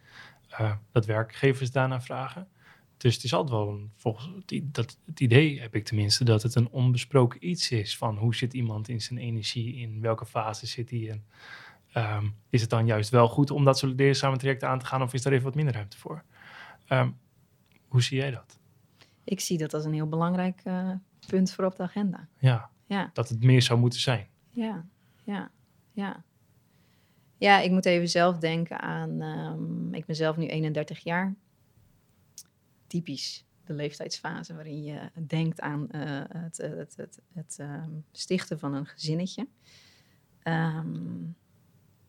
[0.51, 2.47] uh, dat werkgevers daarna vragen.
[2.97, 4.29] Dus het is altijd wel een, volgens
[4.63, 8.53] dat, het idee heb ik tenminste dat het een onbesproken iets is van hoe zit
[8.53, 11.25] iemand in zijn energie, in welke fase zit hij en
[11.97, 13.77] um, is het dan juist wel goed om dat
[14.11, 16.23] samen trajecten aan te gaan of is er even wat minder ruimte voor?
[16.89, 17.17] Um,
[17.87, 18.59] hoe zie jij dat?
[19.23, 20.91] Ik zie dat als een heel belangrijk uh,
[21.27, 22.27] punt voor op de agenda.
[22.37, 24.27] Ja, ja, dat het meer zou moeten zijn.
[24.49, 24.85] Ja,
[25.23, 25.51] ja,
[25.91, 26.23] ja.
[27.37, 29.21] Ja, ik moet even zelf denken aan.
[29.21, 31.35] Um, ik ben zelf nu 31 jaar.
[32.87, 37.59] Typisch de leeftijdsfase waarin je denkt aan uh, het, het, het, het
[38.11, 39.47] stichten van een gezinnetje.
[40.43, 41.35] Um,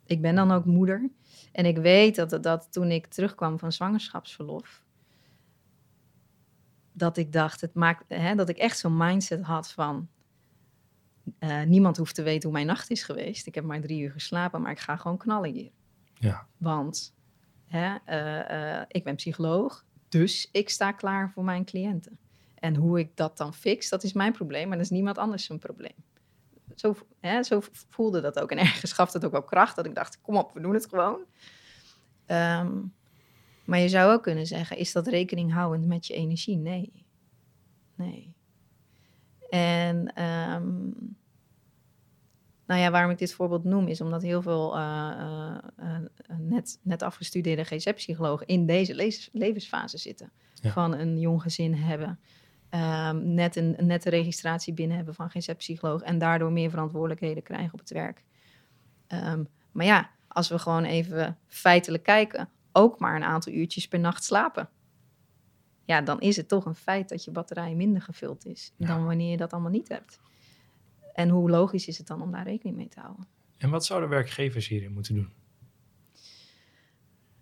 [0.07, 1.11] ik ben dan ook moeder.
[1.53, 4.85] En ik weet dat, dat toen ik terugkwam van zwangerschapsverlof,
[6.93, 10.09] dat ik dacht, het maakt, hè, dat ik echt zo'n mindset had van,
[11.41, 13.47] uh, niemand hoeft te weten hoe mijn nacht is geweest.
[13.47, 15.71] Ik heb maar drie uur geslapen, maar ik ga gewoon knallen hier.
[16.15, 16.47] Ja.
[16.57, 17.15] Want
[17.67, 22.19] hè, uh, uh, ik ben psycholoog, dus ik sta klaar voor mijn cliënten.
[22.55, 25.45] En hoe ik dat dan fix, dat is mijn probleem, maar dat is niemand anders
[25.45, 25.95] zijn probleem.
[26.77, 28.51] Zo, hè, zo voelde dat ook.
[28.51, 30.87] En ergens gaf het ook wel kracht, dat ik dacht, kom op, we doen het
[30.89, 31.21] gewoon.
[32.27, 32.95] Um,
[33.65, 36.57] maar je zou ook kunnen zeggen, is dat rekening houdend met je energie?
[36.57, 37.07] Nee.
[37.95, 38.35] Nee.
[39.51, 40.95] En um,
[42.67, 45.99] nou ja, waarom ik dit voorbeeld noem, is omdat heel veel uh, uh,
[46.39, 50.33] net, net afgestudeerde GZ-psychologen in deze levensfase zitten.
[50.63, 52.21] Van een jong gezin hebben,
[52.71, 57.79] um, net een nette registratie binnen hebben van GZ-psycholoog en daardoor meer verantwoordelijkheden krijgen op
[57.79, 58.25] het werk.
[59.09, 64.01] Um, maar ja, als we gewoon even feitelijk kijken, ook maar een aantal uurtjes per
[64.01, 64.69] nacht slapen
[65.87, 69.31] ja, dan is het toch een feit dat je batterij minder gevuld is dan wanneer
[69.31, 70.21] je dat allemaal niet hebt.
[71.15, 73.27] En hoe logisch is het dan om daar rekening mee te houden?
[73.59, 75.33] En wat zouden werkgevers hierin moeten doen?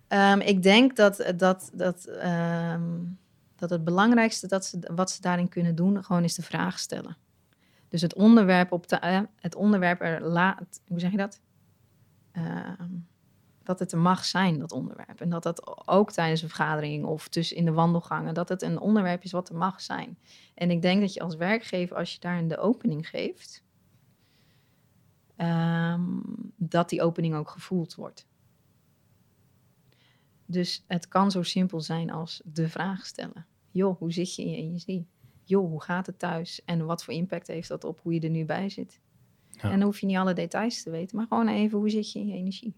[0.07, 3.19] Um, ik denk dat, dat, dat, um,
[3.69, 7.17] dat het belangrijkste dat ze, wat ze daarin kunnen doen, gewoon is de vraag stellen.
[7.87, 11.41] Dus het onderwerp, op de, uh, het onderwerp er laat, hoe zeg je dat?
[12.33, 12.69] Uh,
[13.63, 15.21] dat het er mag zijn, dat onderwerp.
[15.21, 18.79] En dat dat ook tijdens een vergadering of tussen in de wandelgangen, dat het een
[18.79, 20.17] onderwerp is wat er mag zijn.
[20.53, 23.63] En ik denk dat je als werkgever, als je daarin de opening geeft,
[25.37, 26.21] um,
[26.55, 28.27] dat die opening ook gevoeld wordt.
[30.45, 33.45] Dus het kan zo simpel zijn als de vraag stellen.
[33.75, 35.07] Joh, hoe zit je in je energie?
[35.43, 36.61] Joh, hoe gaat het thuis?
[36.65, 38.99] En wat voor impact heeft dat op hoe je er nu bij zit?
[39.49, 39.61] Ja.
[39.61, 42.19] En dan hoef je niet alle details te weten, maar gewoon even hoe zit je
[42.19, 42.75] in je energie?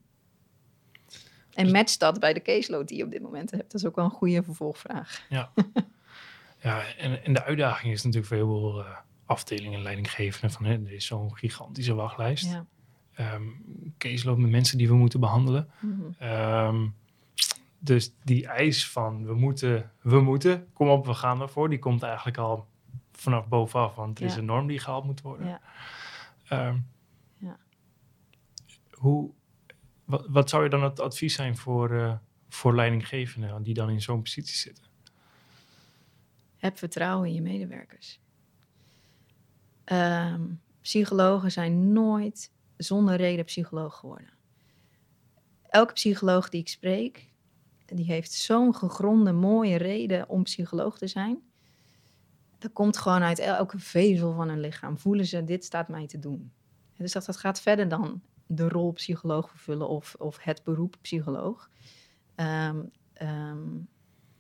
[1.53, 3.71] En match dat bij de caseload die je op dit moment hebt.
[3.71, 5.25] Dat is ook wel een goede vervolgvraag.
[5.29, 5.51] Ja,
[6.63, 10.73] ja en, en de uitdaging is natuurlijk voor heel veel uh, afdelingen leidinggevenden van hè,
[10.73, 12.45] er is zo'n gigantische wachtlijst.
[12.45, 12.65] Ja.
[13.35, 13.63] Um,
[13.97, 15.69] caseload met mensen die we moeten behandelen.
[15.79, 16.29] Mm -hmm.
[16.29, 16.95] um,
[17.87, 22.03] dus die eis van we moeten, we moeten, kom op, we gaan ervoor, die komt
[22.03, 22.67] eigenlijk al
[23.11, 25.47] vanaf bovenaf, want het is een norm die gehaald moet worden.
[26.43, 26.67] Ja.
[26.67, 26.87] Um,
[27.37, 27.57] ja.
[28.91, 29.31] Hoe,
[30.05, 32.13] wat, wat, zou je dan het advies zijn voor, uh,
[32.49, 34.83] voor leidinggevenden die dan in zo'n positie zitten?
[36.57, 38.19] Heb vertrouwen in je medewerkers.
[39.85, 44.29] Um, psychologen zijn nooit zonder reden psycholoog geworden.
[45.69, 47.33] Elke psycholoog die ik spreek,
[47.95, 51.39] die heeft zo'n gegronde, mooie reden om psycholoog te zijn.
[52.57, 54.97] Dat komt gewoon uit elke vezel van een lichaam.
[54.97, 56.51] Voelen ze, dit staat mij te doen.
[56.97, 61.69] Dus dat, dat gaat verder dan de rol psycholoog vervullen of, of het beroep psycholoog.
[62.35, 63.87] Um, um,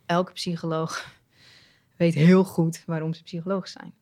[0.05, 1.05] elke psycholoog
[1.97, 3.93] weet heel goed waarom ze psycholoog zijn.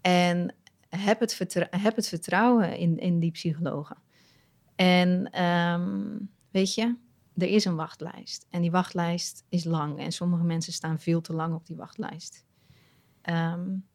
[0.00, 0.54] En
[0.88, 1.38] heb het,
[1.70, 3.96] heb het vertrouwen in, in die psychologen.
[4.74, 6.96] En um, weet je,
[7.38, 8.46] er is een wachtlijst.
[8.50, 9.98] En die wachtlijst is lang.
[9.98, 12.44] En sommige mensen staan veel te lang op die wachtlijst.
[13.22, 13.86] Um,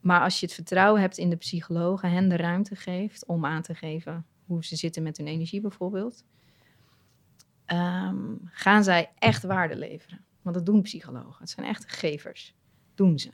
[0.00, 3.62] maar als je het vertrouwen hebt in de psychologen, hen de ruimte geeft om aan
[3.62, 6.24] te geven hoe ze zitten met hun energie bijvoorbeeld,
[7.66, 10.24] um, gaan zij echt waarde leveren.
[10.42, 11.40] Want dat doen psychologen.
[11.40, 12.54] Het zijn echte gevers.
[12.94, 13.30] Doen ze.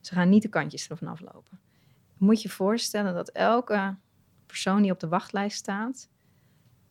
[0.00, 1.60] Ze gaan niet de kantjes ervan aflopen.
[2.16, 3.96] Moet je voorstellen dat elke
[4.46, 6.10] persoon die op de wachtlijst staat,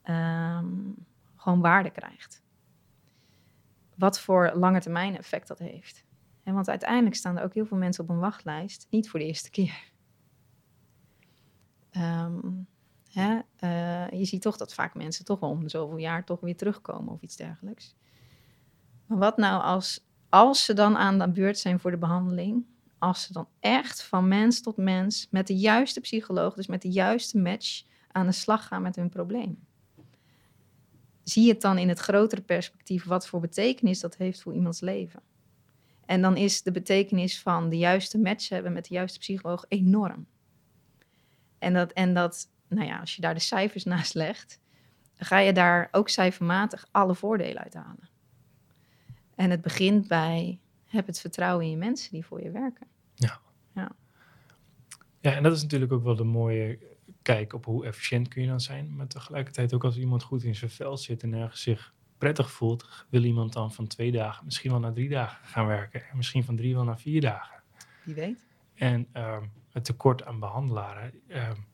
[0.03, 0.95] um,
[1.47, 2.43] gewoon waarde krijgt.
[3.95, 6.05] Wat voor lange termijn effect dat heeft.
[6.43, 9.25] En want uiteindelijk staan er ook heel veel mensen op een wachtlijst, niet voor de
[9.25, 9.91] eerste keer.
[13.11, 16.57] Hè, uh, je ziet toch dat vaak mensen toch wel om zoveel jaar toch weer
[16.57, 17.95] terugkomen of iets dergelijks.
[19.05, 22.65] Maar wat nou als, als ze dan aan de beurt zijn voor de behandeling,
[22.97, 26.91] als ze dan echt van mens tot mens met de juiste psycholoog, dus met de
[26.91, 29.66] juiste match, aan de slag gaan met hun probleem?
[31.29, 35.21] Zie het dan in het grotere perspectief wat voor betekenis dat heeft voor iemands leven.
[36.05, 40.27] En dan is de betekenis van de juiste match hebben met de juiste psycholoog enorm.
[41.59, 44.59] En dat, en dat nou ja, als je daar de cijfers naast legt,
[45.15, 48.09] dan ga je daar ook cijfermatig alle voordelen uit halen.
[49.35, 52.87] En het begint bij heb het vertrouwen in je mensen die voor je werken.
[53.15, 53.39] Ja.
[53.73, 53.91] Ja,
[55.19, 56.96] ja en dat is natuurlijk ook wel de mooie
[57.33, 58.95] kijken op hoe efficiënt kun je dan zijn.
[58.95, 63.05] Maar tegelijkertijd ook als iemand goed in zijn vel zit en ergens zich prettig voelt,
[63.09, 66.01] wil iemand dan van twee dagen misschien wel naar drie dagen gaan werken.
[66.09, 67.63] En misschien van drie wel naar vier dagen.
[68.03, 68.45] Wie weet.
[68.73, 71.65] En um, het tekort aan behandelaren, um,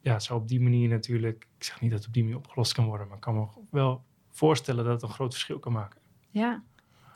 [0.00, 2.72] ja, zou op die manier natuurlijk, ik zeg niet dat het op die manier opgelost
[2.72, 6.00] kan worden, maar ik kan me wel voorstellen dat het een groot verschil kan maken.
[6.30, 6.62] Ja,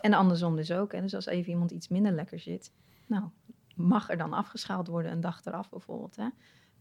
[0.00, 0.92] en andersom dus ook.
[0.92, 2.72] En dus als even iemand iets minder lekker zit,
[3.06, 3.24] nou,
[3.74, 6.16] mag er dan afgeschaald worden een dag eraf bijvoorbeeld.
[6.16, 6.28] Hè?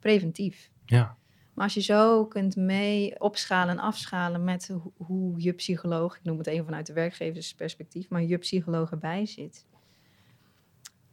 [0.04, 0.72] Preventief.
[0.86, 1.18] Ja.
[1.54, 6.38] Maar als je zo kunt mee opschalen en afschalen met hoe je psycholoog, ik noem
[6.38, 9.66] het even vanuit de werkgeversperspectief, maar je psycholoog erbij zit.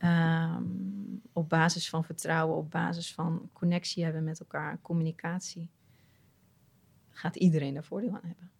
[0.04, 5.70] Um, op basis van vertrouwen, op basis van connectie hebben met elkaar, communicatie,
[7.10, 8.50] gaat iedereen daar voordeel aan hebben.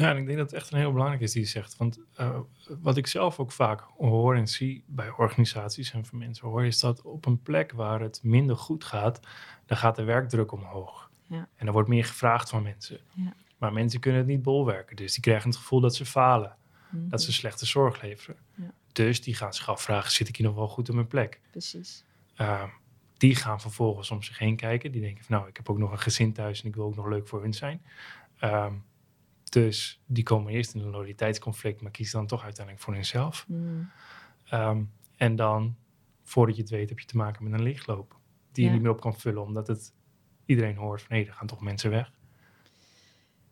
[0.00, 1.76] Ja, en ik denk dat het echt een heel belangrijk is die je zegt.
[1.76, 2.38] Want uh,
[2.80, 6.80] wat ik zelf ook vaak hoor en zie bij organisaties en van mensen hoor, is
[6.80, 9.20] dat op een plek waar het minder goed gaat,
[9.66, 11.10] dan gaat de werkdruk omhoog.
[11.26, 11.48] Ja.
[11.56, 13.00] En er wordt meer gevraagd van mensen.
[13.12, 13.34] Ja.
[13.58, 14.96] Maar mensen kunnen het niet bolwerken.
[14.96, 16.56] Dus die krijgen het gevoel dat ze falen.
[16.90, 17.08] Mm -hmm.
[17.08, 18.36] Dat ze slechte zorg leveren.
[18.54, 18.72] Ja.
[18.92, 21.40] Dus die gaan zich afvragen, zit ik hier nog wel goed op mijn plek?
[21.50, 22.04] Precies.
[22.36, 22.62] Uh,
[23.16, 24.92] die gaan vervolgens om zich heen kijken.
[24.92, 26.96] Die denken van nou, ik heb ook nog een gezin thuis en ik wil ook
[26.96, 27.82] nog leuk voor hun zijn.
[28.44, 28.84] Um,
[29.50, 33.44] dus die komen eerst in een loyaliteitsconflict, maar kiezen dan toch uiteindelijk voor hunzelf.
[33.48, 33.90] Mm.
[34.52, 35.76] Um, en dan,
[36.22, 38.18] voordat je het weet, heb je te maken met een lichtloop.
[38.52, 39.94] die je niet meer op kan vullen, omdat het
[40.44, 42.12] iedereen hoort van hé, er gaan toch mensen weg.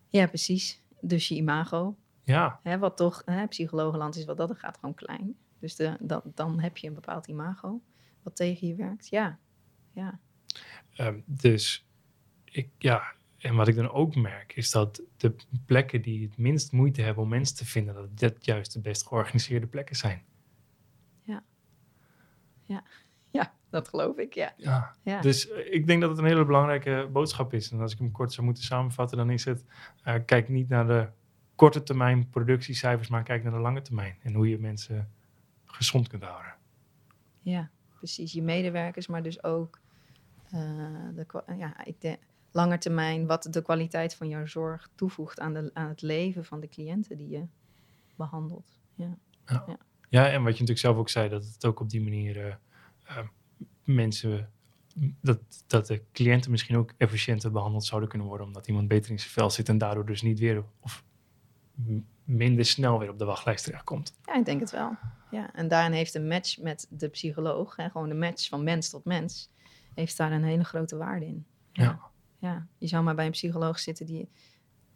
[0.08, 0.82] Ja, precies.
[1.00, 1.96] Dus je imago.
[2.22, 2.60] Ja.
[2.62, 5.36] Hè, wat toch, hè, psychologenland is wat dat, gaat gewoon klein.
[5.58, 7.82] Dus de, dat, dan heb je een bepaald imago
[8.22, 9.08] wat tegen je werkt.
[9.08, 9.38] Ja,
[9.92, 10.20] ja.
[10.96, 11.88] Um, dus
[12.44, 16.72] ik, ja, en wat ik dan ook merk, is dat de plekken die het minst
[16.72, 20.22] moeite hebben om mensen te vinden, dat dat juist de best georganiseerde plekken zijn.
[21.22, 21.42] Ja.
[22.66, 22.84] Ja.
[23.30, 24.54] Ja, dat geloof ik, ja.
[24.56, 24.94] ja.
[25.02, 25.20] ja.
[25.20, 27.70] Dus eh, ik denk dat het een hele belangrijke boodschap is.
[27.70, 29.64] En als ik hem kort zou moeten samenvatten, dan is het:
[30.04, 31.08] uh, kijk niet naar de
[31.54, 34.16] korte termijn productiecijfers, maar kijk naar de lange termijn.
[34.22, 35.10] En hoe je mensen
[35.64, 36.54] gezond kunt houden.
[37.40, 38.32] Ja, precies.
[38.32, 39.78] Je medewerkers, maar dus ook
[40.54, 40.60] uh,
[41.14, 42.18] de, ja, ik denk,
[42.58, 46.60] lange termijn wat de kwaliteit van jouw zorg toevoegt aan, de, aan het leven van
[46.60, 47.46] de cliënten die je
[48.16, 48.78] behandelt.
[48.94, 49.18] Ja.
[49.46, 49.64] Ja.
[49.66, 49.78] ja.
[50.08, 52.54] ja en wat je natuurlijk zelf ook zei, dat het ook op die manier uh,
[53.08, 53.18] uh,
[53.84, 54.50] mensen,
[55.20, 59.18] dat, dat de cliënten misschien ook efficiënter behandeld zouden kunnen worden, omdat iemand beter in
[59.18, 61.04] zijn vel zit en daardoor dus niet weer of
[62.24, 64.18] minder snel weer op de wachtlijst terechtkomt.
[64.24, 64.96] Ja, ik denk het wel.
[65.30, 68.90] Ja, en daarin heeft een match met de psycholoog, hè, gewoon de match van mens
[68.90, 69.50] tot mens,
[69.94, 71.46] heeft daar een hele grote waarde in.
[71.72, 72.07] ja ja,
[72.78, 74.28] je zou maar bij een psycholoog zitten die,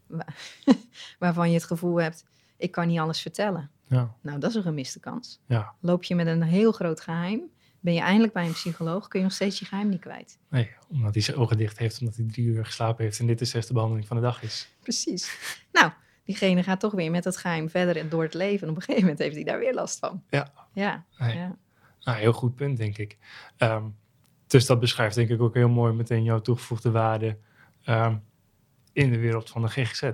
[1.18, 2.24] waarvan je het gevoel hebt,
[2.56, 3.70] ik kan niet alles vertellen.
[3.86, 4.14] Ja.
[4.20, 5.40] Nou, dat is een gemiste kans.
[5.46, 5.74] Ja.
[5.80, 7.50] Loop je met een heel groot geheim,
[7.80, 10.38] ben je eindelijk bij een psycholoog, kun je nog steeds je geheim niet kwijt.
[10.48, 13.38] Nee, omdat hij zijn ogen dicht heeft, omdat hij drie uur geslapen heeft en dit
[13.38, 14.68] de zesde behandeling van de dag is.
[14.80, 15.38] Precies.
[15.72, 15.92] Nou,
[16.24, 18.62] diegene gaat toch weer met dat geheim verder en door het leven.
[18.62, 20.22] En op een gegeven moment heeft hij daar weer last van.
[20.28, 20.52] Ja.
[20.72, 21.04] Ja.
[21.18, 21.56] ja.
[22.00, 23.18] Nou, heel goed punt, denk ik.
[23.58, 23.96] Um,
[24.52, 27.38] dus dat beschrijft denk ik ook heel mooi meteen jouw toegevoegde waarde
[27.86, 28.24] um,
[28.92, 30.12] in de wereld van de GGZ.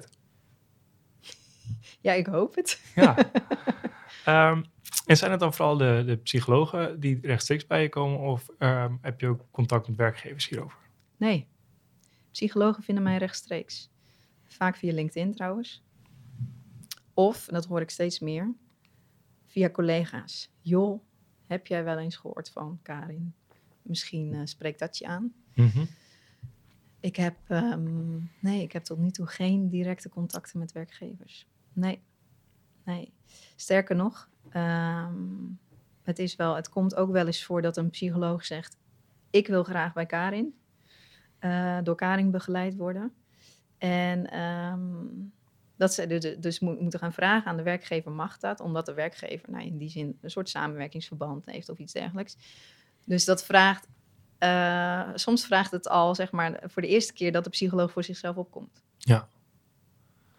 [2.01, 2.81] Ja, ik hoop het.
[2.95, 3.19] Ja.
[4.53, 4.65] um,
[5.07, 8.99] en zijn het dan vooral de, de, psychologen die rechtstreeks bij je komen of um,
[9.03, 10.79] heb je ook contact met werkgevers hierover?
[11.17, 11.47] Nee,
[12.31, 13.91] psychologen vinden mij rechtstreeks.
[14.47, 15.85] Vaak via LinkedIn trouwens.
[17.15, 18.55] Of, en dat hoor ik steeds meer,
[19.47, 20.51] via collega's.
[20.61, 21.03] Joh,
[21.47, 23.35] heb jij wel eens gehoord van Karin?
[23.89, 25.33] Misschien uh, spreekt dat je aan.
[25.55, 25.89] Mm -hmm.
[27.01, 31.47] Ik heb, um, nee, ik heb tot nu toe geen directe contacten met werkgevers.
[31.73, 32.03] Nee,
[32.85, 33.13] nee.
[33.57, 35.59] Sterker nog, um,
[36.03, 38.77] het is wel, het komt ook wel eens voor dat een psycholoog zegt:
[39.31, 40.55] Ik wil graag bij Karin,
[41.41, 43.13] uh, door Karin begeleid worden.
[43.79, 45.33] En um,
[45.77, 48.61] dat ze dus, dus moeten gaan vragen aan de werkgever: mag dat?
[48.61, 52.37] Omdat de werkgever nou, in die zin een soort samenwerkingsverband heeft of iets dergelijks.
[53.09, 53.89] Dus dat vraagt,
[54.39, 58.05] uh, soms vraagt het al, zeg maar, voor de eerste keer dat de psycholoog voor
[58.05, 58.83] zichzelf opkomt.
[58.99, 59.29] Ja.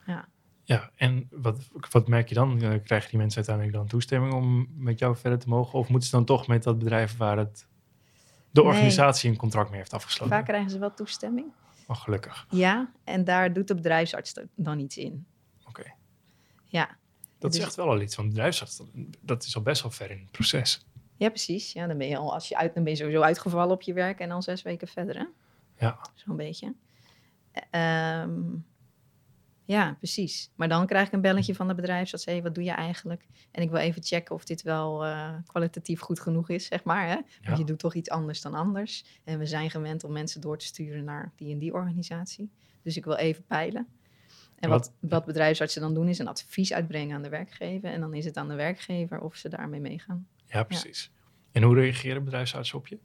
[0.05, 0.27] Ja.
[0.63, 2.59] Ja, en wat, wat merk je dan?
[2.83, 5.79] Krijgen die mensen uiteindelijk dan toestemming om met jou verder te mogen?
[5.79, 7.67] Of moeten ze dan toch met dat bedrijf waar het
[8.51, 9.33] de organisatie nee.
[9.33, 10.35] een contract mee heeft afgesloten?
[10.35, 11.51] Vaak krijgen ze wel toestemming.
[11.87, 12.45] Oh, gelukkig.
[12.49, 15.25] Ja, en daar doet de bedrijfsarts dan iets in.
[15.67, 15.79] Oké.
[15.79, 15.95] Okay.
[16.65, 16.97] Ja.
[17.39, 17.61] Dat dus...
[17.61, 18.81] zegt wel al iets, want de bedrijfsarts,
[19.21, 20.85] dat is al best wel ver in het proces.
[21.19, 21.73] Ja, precies.
[21.73, 23.93] Ja, dan ben je al, als je uit, dan ben je sowieso uitgevallen op je
[23.93, 25.25] werk en dan zes weken verder, hè?
[25.85, 25.99] Ja.
[26.13, 26.75] Zo'n beetje.
[27.71, 28.65] Um,
[29.65, 30.51] ja, precies.
[30.55, 32.25] Maar dan krijg ik een belletje van de bedrijfsarts.
[32.25, 33.27] Hé, wat doe je eigenlijk?
[33.51, 37.07] En ik wil even checken of dit wel uh, kwalitatief goed genoeg is, zeg maar.
[37.07, 37.13] Hè?
[37.13, 37.23] Ja.
[37.43, 39.05] Want je doet toch iets anders dan anders.
[39.23, 42.51] En we zijn gewend om mensen door te sturen naar die en die organisatie.
[42.81, 43.87] Dus ik wil even peilen.
[44.55, 47.91] En wat, wat, wat bedrijfsartsen dan doen, is een advies uitbrengen aan de werkgever.
[47.91, 50.27] En dan is het aan de werkgever of ze daarmee meegaan.
[50.49, 51.11] Ja, precies.
[51.13, 51.19] Ja.
[51.51, 52.99] En hoe reageren bedrijfsartsen op je?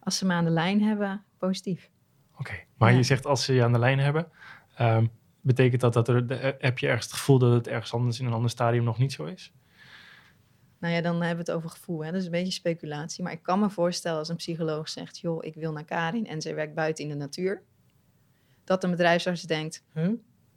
[0.00, 1.90] Als ze me aan de lijn hebben, positief.
[2.32, 2.66] Oké, okay.
[2.76, 2.96] maar ja.
[2.96, 4.28] je zegt als ze je aan de lijn hebben,
[4.80, 6.24] um, betekent dat dat er,
[6.58, 9.12] heb je ergens het gevoel dat het ergens anders in een ander stadium nog niet
[9.12, 9.52] zo is?
[10.78, 12.04] Nou ja, dan hebben we het over gevoel.
[12.04, 12.10] Hè?
[12.10, 13.24] Dat is een beetje speculatie.
[13.24, 16.42] Maar ik kan me voorstellen als een psycholoog zegt: joh, ik wil naar Karin en
[16.42, 17.62] zij werkt buiten in de natuur.
[18.64, 20.12] Dat een bedrijfsarts denkt: huh?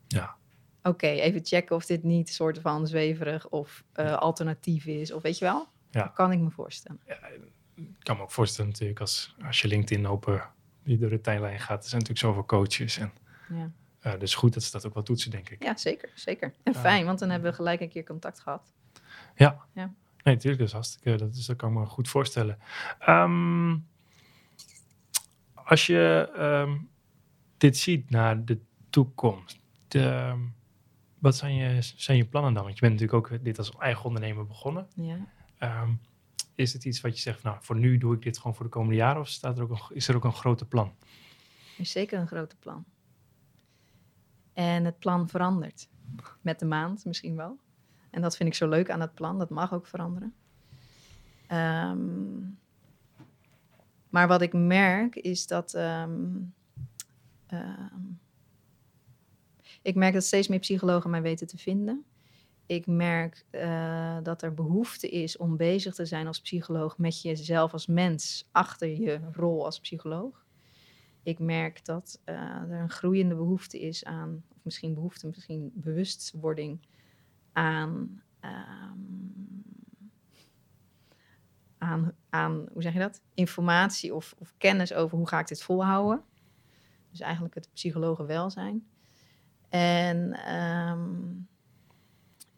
[0.08, 0.36] Ja.
[0.80, 5.12] Oké, okay, even checken of dit niet een soort van zweverig of uh, alternatief is.
[5.12, 5.68] Of weet je wel?
[5.90, 6.04] Ja.
[6.04, 7.02] Dat kan ik me voorstellen.
[7.06, 7.28] Ja,
[7.76, 10.50] ik kan me ook voorstellen natuurlijk als, als je LinkedIn open
[10.84, 11.84] die door de tijdlijn gaat.
[11.84, 12.98] Er zijn natuurlijk zoveel coaches.
[12.98, 13.14] En,
[13.50, 13.72] ja.
[14.14, 15.64] uh, dus goed dat ze dat ook wel toetsen, denk ik.
[15.64, 16.12] Ja, zeker.
[16.14, 16.54] zeker.
[16.64, 18.74] En uh, fijn, want dan hebben we gelijk een keer contact gehad.
[19.36, 19.66] Ja.
[19.74, 19.94] ja.
[20.24, 20.58] Nee, natuurlijk.
[20.58, 21.18] Dat is hartstikke.
[21.18, 22.58] Dat, is, dat kan ik me goed voorstellen.
[23.08, 23.88] Um,
[25.54, 26.90] als je um,
[27.58, 28.60] dit ziet naar de
[28.90, 29.60] toekomst.
[29.88, 30.36] De,
[31.20, 32.64] wat zijn je, zijn je plannen dan?
[32.64, 34.88] Want je bent natuurlijk ook dit als eigen ondernemer begonnen.
[34.96, 35.18] Ja.
[35.60, 36.00] Um,
[36.56, 38.72] is het iets wat je zegt, nou, voor nu doe ik dit gewoon voor de
[38.72, 39.22] komende jaren?
[39.22, 40.96] Of staat er ook is er ook een grote plan?
[41.76, 42.86] Er is zeker een grote plan.
[44.54, 45.90] En het plan verandert.
[46.42, 47.60] Met de maand misschien wel.
[48.10, 49.40] En dat vind ik zo leuk aan het plan.
[49.40, 50.34] Dat mag ook veranderen.
[51.52, 52.60] Um,
[54.10, 55.74] Maar wat ik merk is dat.
[55.74, 56.28] Ehm,
[57.48, 58.02] ehm,
[59.82, 62.06] ik merk dat steeds meer psychologen mij weten te vinden.
[62.70, 67.74] Ik merk uh, dat er behoefte is om bezig te zijn als psycholoog met jezelf
[67.74, 70.46] als mens achter je rol als psycholoog.
[71.24, 76.88] Ik merk dat uh, er een groeiende behoefte is aan, of misschien behoefte, misschien bewustwording
[77.54, 79.64] aan, um,
[81.78, 83.22] aan, aan, hoe zeg je dat?
[83.34, 86.24] Informatie of, of kennis over hoe ga ik dit volhouden.
[87.10, 88.88] Dus eigenlijk het psychologen welzijn.
[89.70, 91.48] En um,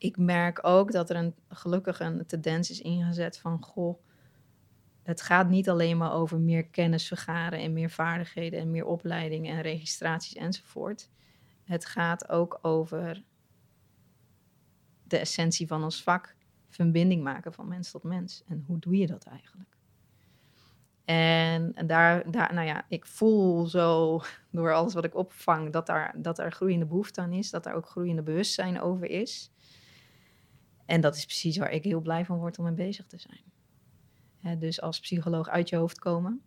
[0.02, 4.04] ik merk ook dat er een, gelukkig een tendens is ingezet van, goh,
[5.04, 9.56] het gaat niet alleen maar over meer kennis vergaren en meer vaardigheden en meer opleidingen
[9.56, 11.10] en registraties enzovoort.
[11.64, 13.24] Het gaat ook over
[15.04, 16.36] de essentie van ons vak,
[16.70, 18.43] verbinding maken van mens tot mens.
[18.47, 19.78] En hoe doe je dat eigenlijk?
[21.06, 24.22] En, en daar, daar, nou ja, ik voel zo
[24.52, 27.74] door alles wat ik opvang dat, daar, dat er groeiende behoefte aan is, dat er
[27.74, 29.52] ook groeiende bewustzijn over is.
[30.91, 34.59] En dat is precies waar ik heel blij van word om mee bezig te zijn.
[34.59, 36.41] dus als psycholoog uit je hoofd komen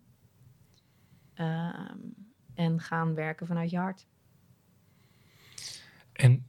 [1.33, 1.97] ehm,
[2.53, 4.07] en gaan werken vanuit je hart.
[6.11, 6.47] En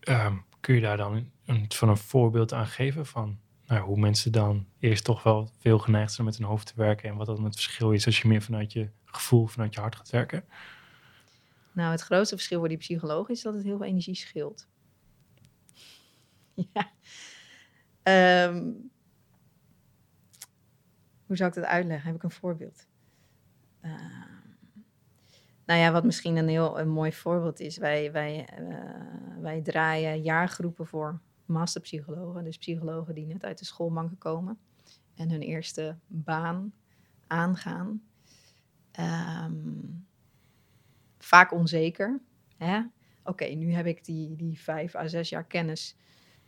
[0.00, 4.32] ehm, kun je daar dan een, van een voorbeeld aan geven van nou, hoe mensen
[4.32, 7.44] dan eerst toch wel veel geneigd zijn met hun hoofd te werken en wat dan
[7.44, 10.44] het verschil is als je meer vanuit je gevoel, vanuit je hart gaat werken?
[11.72, 14.68] Nou, het grootste verschil voor die psycholoog is dat het heel veel energie scheelt.
[16.74, 16.92] ja.
[18.02, 18.72] Ehm,
[21.26, 22.06] hoe zou ik dat uitleggen?
[22.06, 22.86] Heb ik een voorbeeld?
[23.80, 24.32] Ehm,
[25.64, 27.76] nou ja, wat misschien een heel een mooi voorbeeld is.
[27.76, 32.44] Wij, wij, uh, wij draaien jaargroepen voor masterpsychologen.
[32.44, 34.58] Dus psychologen die net uit de schoolbanken komen
[35.14, 36.72] en hun eerste baan
[37.26, 38.02] aangaan.
[38.90, 39.52] Ehm,
[41.18, 42.20] vaak onzeker.
[43.24, 45.96] Oké, nu heb ik die, die vijf à zes jaar kennis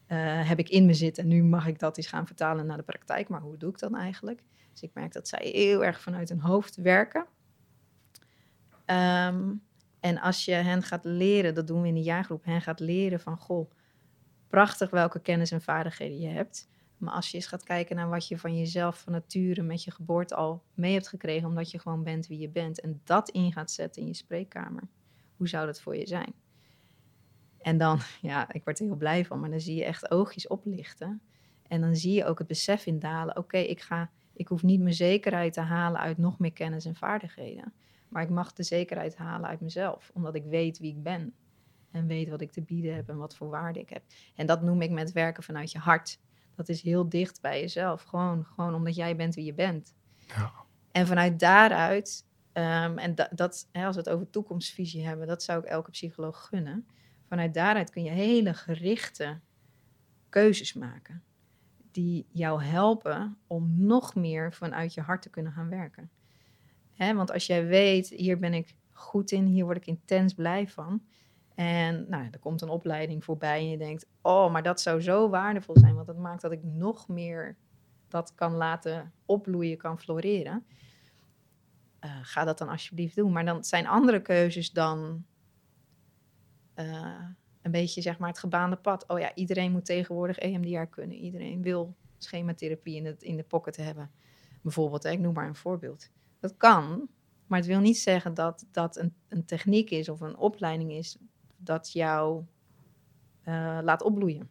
[0.08, 1.22] uh, heb ik in me zitten.
[1.22, 3.28] En nu mag ik dat eens gaan vertalen naar de praktijk.
[3.28, 4.42] Maar hoe doe ik dat eigenlijk?
[4.72, 7.26] Dus ik merk dat zij heel erg vanuit hun hoofd werken.
[8.84, 9.52] Ehm,
[10.00, 13.20] en als je hen gaat leren, dat doen we in de jaargroep, hen gaat leren
[13.20, 13.70] van, goh,
[14.48, 16.68] prachtig welke kennis en vaardigheden je hebt.
[16.96, 19.90] Maar als je eens gaat kijken naar wat je van jezelf van nature met je
[19.90, 23.52] geboorte al mee hebt gekregen, omdat je gewoon bent wie je bent, en dat in
[23.52, 24.82] gaat zetten in je spreekkamer,
[25.36, 26.34] hoe zou dat voor je zijn?
[27.64, 28.00] En dan,
[28.30, 31.22] ja, ik word er heel blij van, maar dan zie je echt oogjes oplichten.
[31.68, 33.36] En dan zie je ook het besef in dalen.
[33.36, 36.96] Oké, ik ga, ik hoef niet mijn zekerheid te halen uit nog meer kennis en
[36.96, 37.72] vaardigheden.
[38.08, 41.34] Maar ik mag de zekerheid halen uit mezelf, omdat ik weet wie ik ben.
[41.90, 44.02] En weet wat ik te bieden heb en wat voor waarde ik heb.
[44.34, 46.18] En dat noem ik met werken vanuit je hart.
[46.54, 48.02] Dat is heel dicht bij jezelf.
[48.02, 49.94] Gewoon, gewoon omdat jij bent wie je bent.
[50.18, 50.52] Ja.
[50.92, 55.58] En vanuit daaruit, um, en dat, hè, als we het over toekomstvisie hebben, dat zou
[55.58, 56.86] ik elke psycholoog gunnen
[57.34, 59.40] vanuit daaruit kun je hele gerichte
[60.28, 61.22] keuzes maken.
[61.90, 66.10] Die jou helpen om nog meer vanuit je hart te kunnen gaan werken.
[66.96, 71.02] Want als jij weet, hier ben ik goed in, hier word ik intens blij van.
[71.54, 75.28] En nou, er komt een opleiding voorbij en je denkt, oh, maar dat zou zo
[75.28, 77.56] waardevol zijn, want dat maakt dat ik nog meer
[78.08, 80.66] dat kan laten opbloeien, kan floreren.
[82.00, 83.32] Uh, ga dat dan alsjeblieft doen.
[83.32, 85.24] Maar dan zijn andere keuzes dan
[86.76, 87.14] uh,
[87.62, 89.08] een beetje zeg maar het gebaande pad.
[89.08, 91.16] Oh ja, iedereen moet tegenwoordig EMDR kunnen.
[91.16, 94.10] Iedereen wil schematherapie in, het, in de pocket hebben.
[94.62, 96.10] Bijvoorbeeld, ik noem maar een voorbeeld.
[96.40, 97.08] Dat kan,
[97.46, 101.18] maar het wil niet zeggen dat dat een, een techniek is of een opleiding is
[101.56, 102.44] dat jou
[103.44, 104.48] uh, laat opbloeien.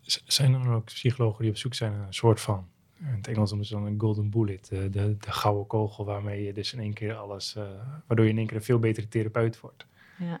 [0.00, 2.69] Zijn er dan ook psychologen die op zoek zijn naar een soort van
[3.00, 4.68] in het Engels noemen ze dan een golden bullet.
[4.68, 7.54] De, de, de, gouden kogel waarmee je dus in één keer alles...
[7.56, 7.64] Uh,
[8.06, 9.86] waardoor je in één keer een veel betere therapeut wordt.
[10.18, 10.40] Ja.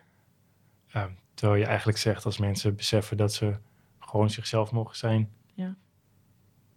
[1.34, 3.56] Terwijl je eigenlijk zegt als mensen beseffen dat ze
[3.98, 5.30] gewoon zichzelf mogen zijn.
[5.54, 5.76] Ja.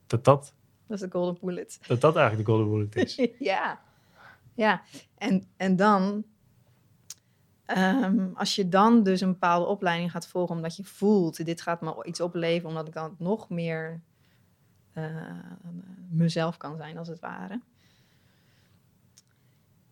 [0.08, 0.54] Dat dat...
[0.88, 1.80] Dat is de golden bullet.
[1.88, 3.28] Dat dat eigenlijk de golden bullet is.
[3.40, 3.82] ja.
[4.54, 4.82] Ja.
[5.18, 6.24] En, en dan...
[7.78, 11.82] Um, als je dan dus een bepaalde opleiding gaat volgen omdat je voelt, dit gaat
[11.82, 14.02] me iets opleveren, omdat ik dan nog meer
[14.94, 15.32] uh,
[16.10, 17.62] mezelf kan zijn, als het ware.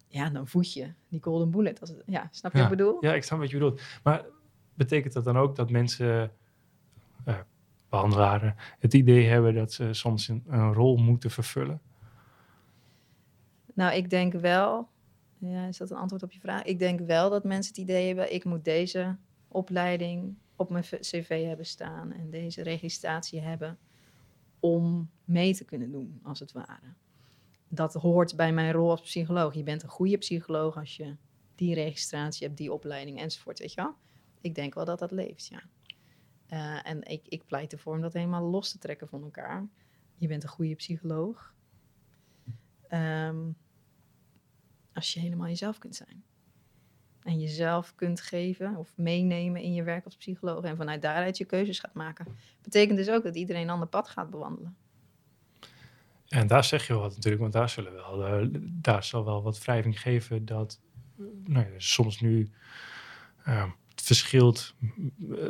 [0.08, 1.80] Ja, dan voed je die golden bullet.
[1.80, 2.97] Als het, ja, snap je wat ik bedoel?
[3.06, 3.82] Ja, ik snap wat je bedoelt.
[4.04, 4.26] Maar
[4.74, 6.32] betekent dat dan ook dat mensen,
[7.26, 7.39] uh,
[7.89, 11.82] behandelaren, het idee hebben dat ze soms een, een, rol moeten vervullen?
[13.74, 14.88] Nou, ik denk wel,
[15.38, 16.64] ja, is dat een antwoord op je vraag?
[16.64, 21.45] Ik denk wel dat mensen het idee hebben, ik moet deze opleiding op mijn cv
[21.45, 23.78] hebben staan en deze registratie hebben
[24.62, 26.93] om mee te kunnen doen, als het ware.
[27.68, 29.53] Dat hoort bij mijn rol als psycholoog.
[29.53, 31.16] Je bent een goede psycholoog als je
[31.55, 33.95] die registratie hebt, die opleiding enzovoort, weet je wel.
[34.41, 35.64] Ik denk wel dat dat leeft, ja.
[36.49, 39.70] Uh, en ik, ik pleit ervoor om dat helemaal los te trekken van elkaar.
[40.16, 41.53] Je bent een goede psycholoog.
[42.89, 43.55] Um,
[44.93, 46.24] als je helemaal jezelf kunt zijn.
[47.24, 50.63] En jezelf kunt geven of meenemen in je werk als psycholoog.
[50.63, 52.28] En vanuit daaruit je keuzes gaat maken.
[52.63, 54.76] Betekent dus ook dat iedereen een ander pad gaat bewandelen.
[56.28, 59.63] En daar zeg je wat natuurlijk, want daar, zullen wel, uh, daar zal wel wat
[59.63, 60.80] wrijving geven dat
[61.43, 62.51] nou ja, soms nu
[63.47, 64.76] uh, het verschilt.
[65.30, 65.45] Uh,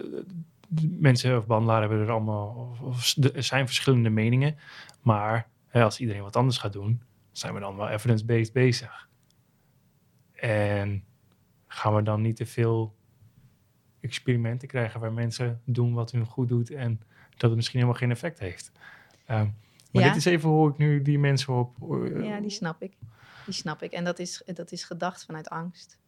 [0.99, 4.57] mensen of behandelaren hebben er allemaal, of, er zijn verschillende meningen.
[5.01, 7.01] Maar hè, als iedereen wat anders gaat doen,
[7.31, 9.09] zijn we dan wel evidence-based bezig.
[10.31, 11.03] En
[11.73, 12.95] gaan we dan niet te veel
[13.99, 18.11] experimenten krijgen waar mensen doen wat hun goed doet en dat het misschien helemaal geen
[18.11, 18.71] effect heeft.
[19.29, 19.55] Um,
[19.91, 21.75] maar dit is even hoe ik nu die mensen op.
[21.91, 22.97] Uh, ja, die snap ik.
[23.45, 23.91] Die snap ik.
[23.91, 25.99] En dat is, dat is gedacht vanuit angst.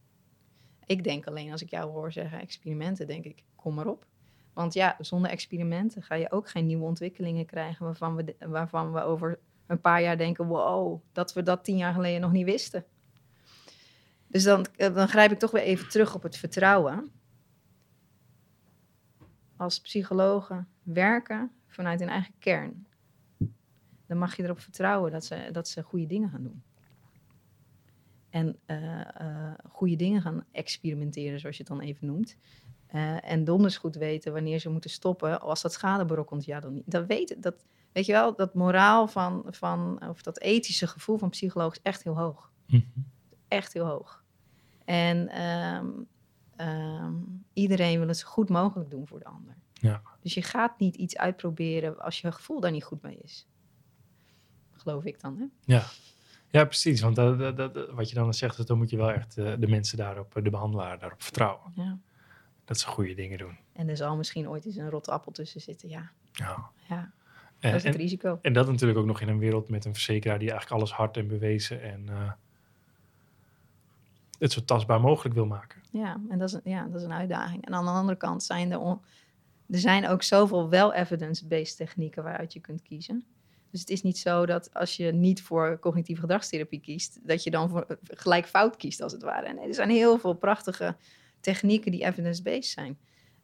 [0.86, 4.06] Ik denk alleen als ik jou hoor zeggen experimenten, denk ik, kom maar op.
[4.54, 9.02] Want ja, zonder experimenten ga je ook geen nieuwe ontwikkelingen krijgen waarvan we, waarvan we
[9.02, 12.86] over een paar jaar denken, wow, dat we dat tien jaar geleden nog niet wisten.
[14.34, 17.12] Dus dan, eh, dan grijp ik toch weer even terug op het vertrouwen.
[19.56, 22.88] Als psychologen werken vanuit hun eigen kern,
[24.08, 26.64] dan mag je erop vertrouwen dat ze, dat ze goede dingen gaan doen.
[28.30, 32.38] En uh, goede dingen gaan experimenteren, zoals je het dan even noemt.
[33.22, 35.42] en donders goed weten wanneer ze moeten stoppen.
[35.42, 36.92] Als dat schade berokkent, ja dan niet.
[36.92, 41.30] Dat weet, dat, weet je wel, dat moraal van, van, of dat ethische gevoel van
[41.30, 42.52] psycholoog is echt heel hoog.
[42.68, 42.82] Mhm.
[43.48, 44.23] Echt heel hoog.
[44.86, 45.90] En ehm,
[46.56, 47.14] ehm,
[47.54, 49.56] iedereen wil het zo goed mogelijk doen voor de ander.
[49.74, 50.02] Ja.
[50.20, 53.48] Dus je gaat niet iets uitproberen als je gevoel daar niet goed mee is.
[54.72, 55.46] Geloof ik dan, hè?
[55.76, 55.84] Ja,
[56.50, 57.02] ja precies.
[57.02, 59.98] Want dat, dat, wat je dan zegt, dan moet je wel echt uh, de mensen
[59.98, 61.72] daarop, de behandelaar daarop vertrouwen.
[61.76, 62.00] Ja.
[62.66, 63.58] Dat ze goede dingen doen.
[63.74, 66.12] En er zal misschien ooit eens een rotte appel tussen zitten, ja.
[66.32, 66.70] Ja.
[66.90, 67.12] ja.
[67.60, 68.40] En, dat is het risico.
[68.42, 71.18] En dat natuurlijk ook nog in een wereld met een verzekeraar die eigenlijk alles hard
[71.18, 72.06] en bewezen en...
[72.10, 72.32] Uh,
[74.44, 75.82] het zo tastbaar mogelijk wil maken.
[75.92, 77.66] Ja, en dat is, ja, dat is een uitdaging.
[77.66, 78.80] En aan de andere kant zijn er,
[79.70, 83.26] er zijn ook zoveel wel evidence-based technieken waaruit je kunt kiezen.
[83.70, 87.52] Dus het is niet zo dat als je niet voor cognitieve gedragstherapie kiest, dat je
[87.52, 89.54] dan voor, gelijk fout kiest als het ware.
[89.54, 90.96] Nee, er zijn heel veel prachtige
[91.40, 92.98] technieken die evidence-based zijn.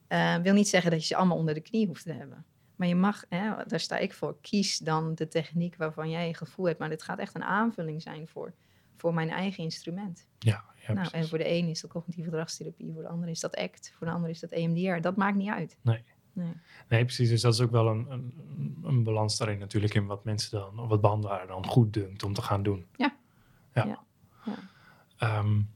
[0.08, 2.44] Uh, wil niet zeggen dat je ze allemaal onder de knie hoeft te hebben.
[2.76, 6.34] Maar je mag, hè, daar sta ik voor, kies dan de techniek waarvan jij je
[6.34, 6.78] gevoel hebt.
[6.78, 8.54] Maar dit gaat echt een aanvulling zijn voor,
[9.00, 10.26] voor mijn eigen instrument.
[10.38, 13.56] Ja, nou, en voor de een is dat cognitieve gedragstherapie, voor de ander is dat
[13.56, 15.00] ACT, voor de ander is dat EMDR.
[15.00, 15.78] Dat maakt niet uit.
[15.82, 16.04] Nee.
[16.32, 16.52] Nee.
[16.88, 17.28] nee, precies.
[17.28, 18.34] Dus dat is ook wel een, een,
[18.82, 22.32] een balans daarin natuurlijk in wat mensen dan, of wat behandelaar dan goed dunkt om
[22.32, 22.86] te gaan doen.
[22.96, 23.16] Ja.
[23.74, 23.84] Ja.
[23.86, 24.04] ja.
[25.18, 25.38] ja.
[25.38, 25.70] Um,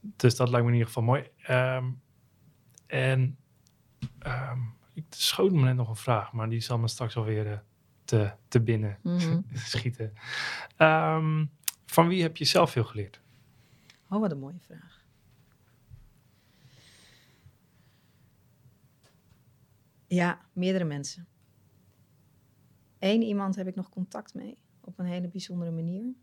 [0.00, 1.30] dus dat lijkt me in ieder geval mooi.
[1.50, 2.00] Um,
[2.86, 3.38] en
[4.26, 7.58] um, ik schoot me net nog een vraag, maar die zal me straks alweer uh,
[8.04, 9.44] te, te binnen mm -hmm.
[9.54, 10.12] schieten.
[11.90, 13.20] Van wie heb je zelf veel geleerd?
[14.08, 15.06] Oh, wat een mooie vraag.
[20.06, 21.26] Ja, meerdere mensen.
[22.98, 26.14] Eén iemand heb ik nog contact mee op een hele bijzondere manier.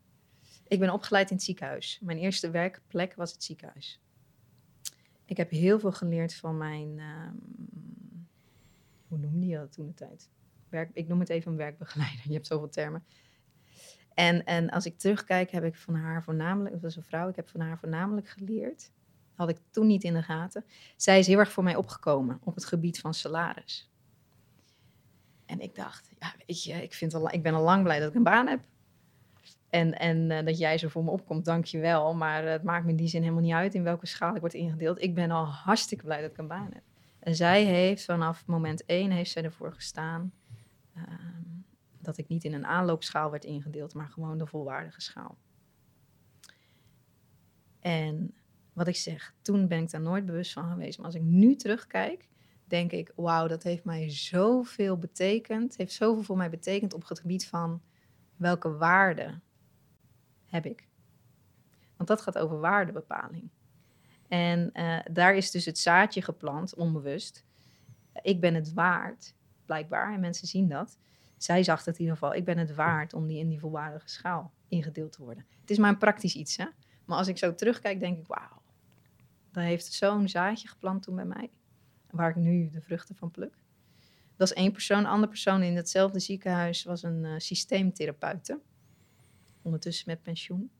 [0.68, 2.00] Ik ben opgeleid in het ziekenhuis.
[2.02, 4.02] Mijn eerste werkplek was het ziekenhuis.
[5.26, 8.28] Ik heb heel veel geleerd van mijn, um,
[9.08, 10.30] hoe noemde je dat toen de tijd?
[10.70, 12.22] Werk, ik noem het even een werkbegeleider.
[12.28, 13.04] Je hebt zoveel termen.
[14.16, 17.36] En, en als ik terugkijk, heb ik van haar voornamelijk, dat was een vrouw, ik
[17.36, 18.92] heb van haar voornamelijk geleerd.
[19.34, 20.66] Had ik toen niet in de gaten.
[20.96, 23.92] Zij is heel erg voor mij opgekomen op het gebied van salaris.
[25.46, 28.10] En ik dacht, ja, weet je, ik, vind al, ik ben al lang blij dat
[28.10, 28.60] ik een baan heb.
[29.70, 32.14] En, en uh, dat jij zo voor me opkomt, dank je wel.
[32.14, 34.54] Maar het maakt me in die zin helemaal niet uit in welke schaal ik word
[34.54, 35.02] ingedeeld.
[35.02, 36.84] Ik ben al hartstikke blij dat ik een baan heb.
[37.20, 40.34] En zij heeft vanaf moment één heeft zij ervoor gestaan.
[40.96, 41.45] Ehm,
[42.06, 45.38] dat ik niet in een aanloopschaal werd ingedeeld, maar gewoon de volwaardige schaal.
[47.80, 48.34] En
[48.74, 50.98] wat ik zeg, toen ben ik daar nooit bewust van geweest.
[50.98, 52.30] Maar als ik nu terugkijk,
[52.64, 55.78] denk ik, wauw, dat heeft mij zoveel betekend.
[55.78, 57.82] Heeft zoveel voor mij betekend op het gebied van
[58.36, 59.44] welke waarden
[60.46, 60.88] heb ik.
[61.98, 63.50] Want dat gaat over waardebepaling.
[64.28, 67.46] En uh, daar is dus het zaadje geplant, onbewust.
[68.22, 69.36] Ik ben het waard,
[69.66, 70.98] blijkbaar, en mensen zien dat
[71.46, 74.10] zij zag het in ieder geval, ik ben het waard om die in die volwaardige
[74.10, 75.46] schaal ingedeeld te worden.
[75.62, 76.66] Het is maar een praktisch iets, hè.
[77.06, 78.62] Maar als ik zo terugkijk, denk ik, wauw.
[79.52, 81.52] Daar heeft zo'n zaadje geplant toen bij mij.
[82.10, 83.58] Waar ik nu de vruchten van pluk.
[84.36, 84.98] Dat is één persoon.
[84.98, 88.60] Een andere persoon in hetzelfde ziekenhuis was een uh, systeemtherapeute.
[89.62, 90.72] Ondertussen met pensioen.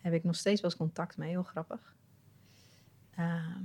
[0.00, 1.96] Heb ik nog steeds wel eens contact mee, heel grappig.
[3.14, 3.64] Ehm,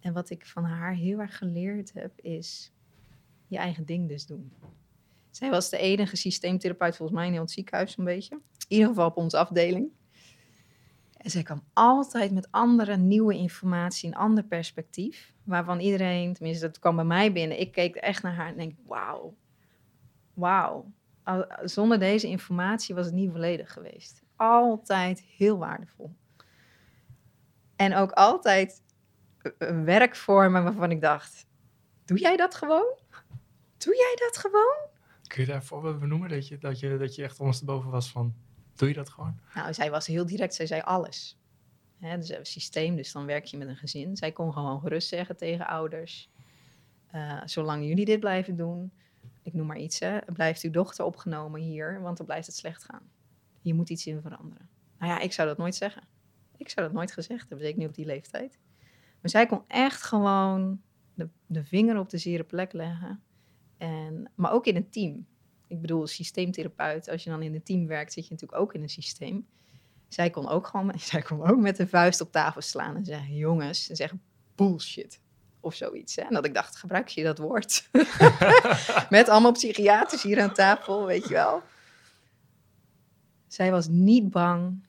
[0.00, 2.73] en wat ik van haar heel erg geleerd heb, is
[3.46, 4.52] je eigen ding dus doen.
[5.30, 8.34] Zij was de enige systeemtherapeut volgens mij in het ziekenhuis een beetje.
[8.34, 9.88] In ieder geval op onze afdeling.
[11.16, 15.32] En zij kwam altijd met andere nieuwe informatie, een ander perspectief.
[15.44, 17.60] Waarvan iedereen, tenminste dat kwam bij mij binnen.
[17.60, 19.34] Ik keek echt naar haar en denk, wauw,
[20.34, 20.92] wauw.
[21.62, 24.22] Zonder deze informatie was het niet volledig geweest.
[24.36, 26.14] Altijd heel waardevol.
[27.76, 28.82] En ook altijd
[29.84, 31.46] werkvormen waarvan ik dacht,
[32.04, 32.98] doe jij dat gewoon?
[33.84, 34.76] Doe jij dat gewoon?
[35.26, 38.34] Kun je daar voorbeelden benoemen dat je, dat, je, dat je echt ondersteboven was van,
[38.74, 39.38] doe je dat gewoon?
[39.54, 41.38] Nou, zij was heel direct, zij zei alles.
[41.98, 44.16] Hè, dus een systeem, dus dan werk je met een gezin.
[44.16, 46.30] Zij kon gewoon gerust zeggen tegen ouders,
[47.14, 48.92] uh, zolang jullie dit blijven doen,
[49.42, 52.84] ik noem maar iets, hè, blijft uw dochter opgenomen hier, want dan blijft het slecht
[52.84, 53.10] gaan.
[53.60, 54.68] Je moet iets in veranderen.
[54.98, 56.02] Nou ja, ik zou dat nooit zeggen.
[56.56, 58.58] Ik zou dat nooit gezegd hebben, zeker niet op die leeftijd.
[59.20, 60.80] Maar zij kon echt gewoon
[61.14, 63.22] de, de vinger op de zere plek leggen.
[63.78, 65.26] En, maar ook in een team.
[65.66, 68.82] Ik bedoel, systeemtherapeut, als je dan in een team werkt, zit je natuurlijk ook in
[68.82, 69.46] een systeem.
[70.08, 73.34] Zij kon ook gewoon zij kon ook met de vuist op tafel slaan en zeggen:
[73.34, 74.22] jongens, en zeggen
[74.54, 75.20] bullshit.
[75.60, 76.16] Of zoiets.
[76.16, 76.22] Hè?
[76.22, 77.88] En dat ik dacht, gebruik je dat woord?
[79.10, 81.62] met allemaal psychiaters hier aan tafel, weet je wel.
[83.46, 84.86] Zij was niet bang.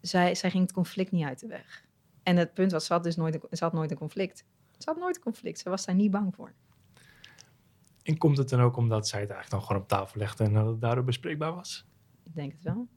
[0.00, 1.84] Zij, zij ging het conflict niet uit de weg.
[2.22, 4.44] En het punt was, ze had dus nooit, ze had nooit een conflict.
[4.78, 5.58] Ze had nooit een conflict.
[5.58, 6.52] Ze was daar niet bang voor.
[8.02, 10.52] En komt het dan ook omdat zij het eigenlijk dan gewoon op tafel legde en
[10.52, 11.86] dat het daardoor bespreekbaar was?
[12.24, 12.88] Ik denk het wel.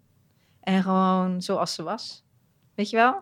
[0.60, 2.26] En gewoon zoals ze was.
[2.74, 3.14] Weet je wel?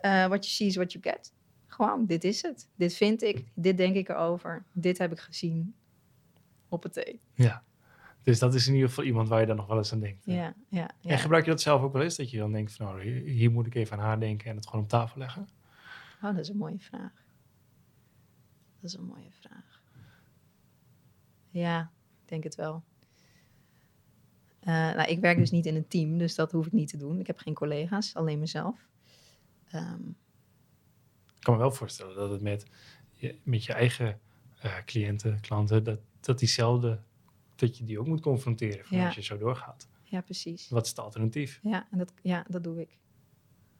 [0.00, 1.32] Uh, what you see is what you get.
[1.66, 2.68] Gewoon, dit is het.
[2.74, 3.44] Dit vind ik.
[3.54, 4.64] Dit denk ik erover.
[4.72, 5.74] Dit heb ik gezien.
[6.68, 7.20] Op het thee.
[7.34, 7.62] Ja.
[8.22, 10.24] Dus dat is in ieder geval iemand waar je dan nog wel eens aan denkt.
[10.24, 11.10] Ja, ja, ja.
[11.10, 12.16] En gebruik je dat zelf ook wel eens?
[12.16, 14.66] Dat je dan denkt van, nou, hier, moet ik even aan haar denken en het
[14.66, 15.48] gewoon op tafel leggen?
[16.22, 17.12] Oh, dat is een mooie vraag.
[18.80, 19.71] Dat is een mooie vraag.
[21.52, 21.90] Ja,
[22.22, 22.82] ik denk het wel.
[24.60, 26.96] Uh, nou, ik werk dus niet in een team, dus dat hoef ik niet te
[26.96, 27.20] doen.
[27.20, 28.88] Ik heb geen collega's, alleen mezelf.
[29.74, 30.16] Um,
[31.36, 32.66] ik kan me wel voorstellen dat het met
[33.14, 34.20] je, met je eigen
[34.64, 37.00] uh, cliënten, klanten, dat, dat diezelfde
[37.54, 39.88] dat je die ook moet confronteren van als je zo doorgaat.
[40.02, 40.68] Ja, precies.
[40.68, 41.60] Wat is het alternatief?
[41.62, 42.98] Ja, en dat, ja, dat doe ik.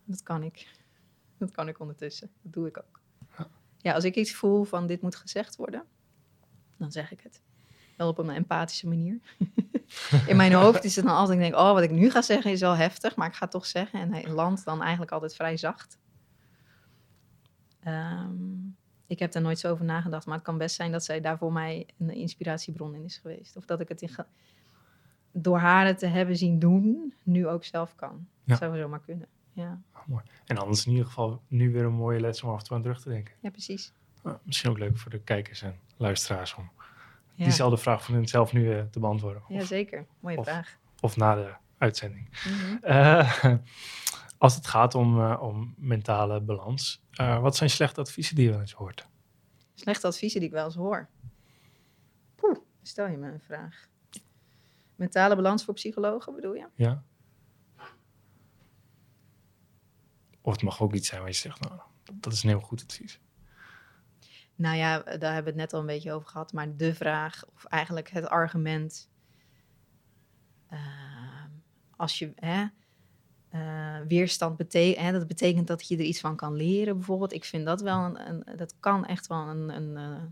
[0.05, 0.67] Dat kan ik.
[1.39, 2.31] Dat kan ik ondertussen.
[2.43, 3.01] Dat doe ik ook.
[3.39, 3.51] Ja.
[3.79, 5.85] ja, als ik iets voel van dit moet gezegd worden,
[6.77, 7.41] dan zeg ik het.
[8.09, 9.19] Op een empathische manier.
[10.27, 12.51] In mijn hoofd is het dan altijd, ik denk, oh, wat ik nu ga zeggen
[12.51, 14.01] is wel heftig, maar ik ga het toch zeggen.
[14.01, 15.99] En hij landt dan eigenlijk altijd vrij zacht.
[17.87, 18.77] Um,
[19.07, 21.39] ik heb daar nooit zo over nagedacht, maar het kan best zijn dat zij daar
[21.39, 23.57] voor mij een inspiratiebron in is geweest.
[23.57, 24.11] Of dat ik het in
[25.33, 28.27] door haar het te hebben zien doen, nu ook zelf kan.
[28.45, 29.29] Dat zou zomaar kunnen.
[29.53, 29.81] Ja.
[29.95, 30.25] Oh, mooi.
[30.45, 32.83] En anders in ieder geval nu weer een mooie les om af en toe aan
[32.83, 33.35] terug te denken.
[33.41, 33.93] Ja, precies.
[34.43, 36.71] misschien ook leuk voor de kijkers en luisteraars om
[37.35, 37.45] ja.
[37.45, 39.43] diezelfde vraag van hunzelf nu uh, te beantwoorden.
[39.49, 40.07] Ja, zeker.
[40.21, 40.79] Mooie vraag.
[41.01, 42.29] Of na de uitzending.
[42.49, 43.45] Mm uh,
[44.39, 48.61] als het gaat om, uh, om mentale balans, wat zijn slechte adviezen die je wel
[48.61, 49.09] eens hoort?
[49.75, 51.09] Slechte adviezen die ik wel eens hoor?
[52.35, 53.89] Poeh, stel je me een vraag.
[54.95, 56.67] Mentale balans voor psychologen bedoel je?
[56.75, 57.03] Ja.
[60.41, 61.81] Of het mag ook iets zijn waar je zegt, nou,
[62.13, 63.21] dat is een heel goed advies.
[64.63, 66.53] Nou ja, daar hebben we het net al een beetje over gehad.
[66.53, 69.11] Maar de vraag, of eigenlijk het argument...
[70.73, 70.79] Uh,
[71.97, 72.33] als je...
[72.37, 72.67] Hè,
[73.55, 75.13] uh, weerstand betekent.
[75.13, 77.33] Dat betekent dat je er iets van kan leren, bijvoorbeeld.
[77.33, 78.29] Ik vind dat wel een.
[78.29, 79.69] een dat kan echt wel een.
[79.69, 80.23] een, eh,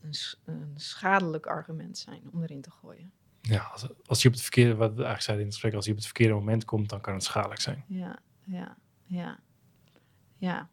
[0.00, 3.12] een, een, schadelijk argument zijn om erin te gooien.
[3.40, 5.84] Ja, als, als je op het verkeerde, wat we eigenlijk zeiden in het gesprek, als
[5.84, 7.84] je op het verkeerde moment komt, dan kan het schadelijk zijn.
[7.88, 9.38] Ja, ja, ja.
[10.38, 10.68] Ja.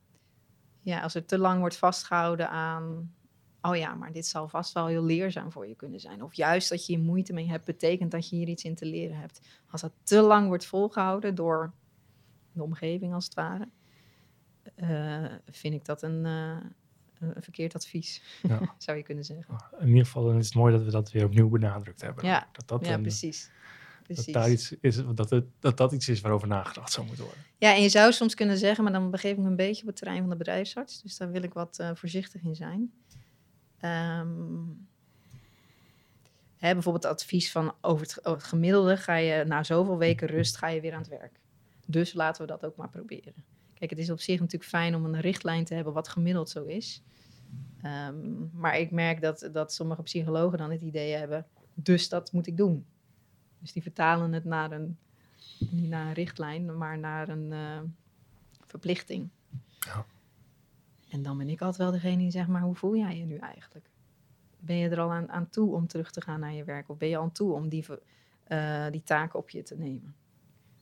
[0.84, 3.13] Ja, als er te lang wordt vastgehouden aan
[3.69, 6.23] oh ja, maar dit zal vast wel heel leerzaam voor je kunnen zijn.
[6.23, 8.86] Of juist dat je hier moeite mee hebt, betekent dat je hier iets in te
[8.86, 9.41] leren hebt.
[9.69, 11.73] Als dat te lang wordt volgehouden door
[12.51, 13.69] de omgeving als het ware,
[14.75, 16.57] uh, vind ik dat een, uh,
[17.19, 18.59] een verkeerd advies, ja.
[18.77, 19.55] zou je kunnen zeggen.
[19.79, 22.25] In ieder geval is het mooi dat we dat weer opnieuw benadrukt hebben.
[22.25, 23.51] Ja, dat, dat ja precies.
[24.07, 27.43] Dat, daar iets is, dat, het, dat dat iets is waarover nagedacht zou moeten worden.
[27.57, 29.87] Ja, en je zou soms kunnen zeggen, maar dan begeef ik me een beetje op
[29.87, 31.01] het terrein van de bedrijfsarts.
[31.01, 32.91] Dus daar wil ik wat uh, voorzichtig in zijn.
[33.81, 34.87] Um,
[36.57, 40.67] hè, bijvoorbeeld het advies van over het, gemiddelde ga je na zoveel weken rust ga
[40.67, 41.39] je weer aan het werk.
[41.85, 43.33] Dus laten we dat ook maar proberen.
[43.73, 46.63] Kijk, het is op zich natuurlijk fijn om een richtlijn te hebben wat gemiddeld zo
[46.63, 47.01] is.
[47.81, 48.15] Ehm,
[48.53, 52.57] maar ik merk dat, dat sommige psychologen dan het idee hebben, dus dat moet ik
[52.57, 52.85] doen.
[53.64, 54.97] Dus die vertalen het naar een,
[55.70, 57.80] niet naar een richtlijn, maar naar een uh,
[58.66, 59.30] verplichting.
[59.80, 60.05] Ja.
[61.09, 63.36] En dan ben ik altijd wel degene die zegt, maar hoe voel jij je nu
[63.36, 63.89] eigenlijk?
[64.59, 66.89] Ben je er al aan, aan toe om terug te gaan naar je werk?
[66.89, 67.86] Of ben je al aan toe om die,
[68.47, 70.16] uh, die taken op je te nemen?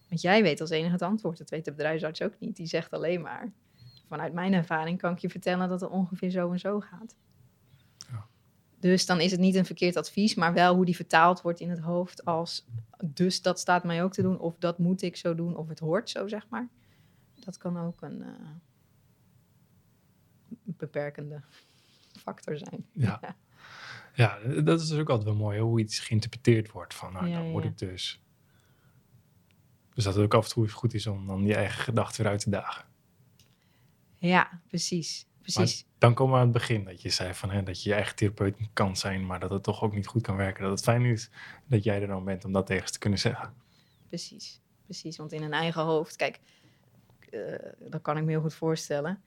[0.10, 1.38] Want jij weet als enige het antwoord.
[1.38, 2.56] Dat weet de bedrijfsarts ook niet.
[2.56, 3.52] Die zegt alleen maar,
[4.08, 7.16] vanuit mijn ervaring kan ik je vertellen dat het ongeveer zo en zo gaat.
[8.82, 11.70] Dus dan is het niet een verkeerd advies, maar wel hoe die vertaald wordt in
[11.70, 12.66] het hoofd als
[13.06, 15.80] dus dat staat mij ook te doen, of dat moet ik zo doen, of het
[15.80, 16.70] hoort zo, zeg maar.
[17.40, 18.28] Dat kan ook een uh,
[20.64, 21.42] beperkende
[22.20, 22.86] factor zijn.
[22.94, 23.36] Ja.
[24.14, 24.40] ja.
[24.62, 26.94] dat is dus ook altijd wel mooi, hoe iets geïnterpreteerd wordt.
[26.94, 28.22] Van, nou, dan word ik dus.
[29.94, 32.32] Dus dat het ook af en toe goed is om dan je eigen gedachten weer
[32.32, 32.86] uit te dagen.
[34.18, 35.26] Ja, precies.
[35.42, 35.86] Precies.
[35.98, 38.16] dan komen we aan het begin dat je zei van, hè, dat je je eigen
[38.16, 40.64] therapeut kan zijn, maar dat het toch ook niet goed kan werken.
[40.64, 41.30] Dat het fijn is
[41.66, 43.54] dat jij er dan bent om dat tegen te kunnen zeggen.
[44.08, 45.18] Precies, precies.
[45.18, 46.39] Want in een eigen hoofd, kijk,
[47.32, 47.56] uh,
[47.89, 49.22] dat kan ik me heel goed voorstellen.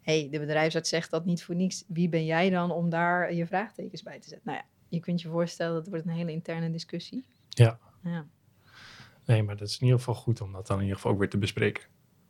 [0.00, 1.84] hey, de bedrijfsarts zegt dat niet voor niets.
[1.86, 4.46] Wie ben jij dan om daar je vraagtekens bij te zetten?
[4.46, 7.24] Nou ja, je kunt je voorstellen dat het wordt een hele interne discussie.
[7.48, 7.78] Ja.
[8.02, 8.26] ja.
[9.24, 11.18] Nee, maar dat is in ieder geval goed om dat dan in ieder geval ook
[11.18, 11.84] weer te bespreken.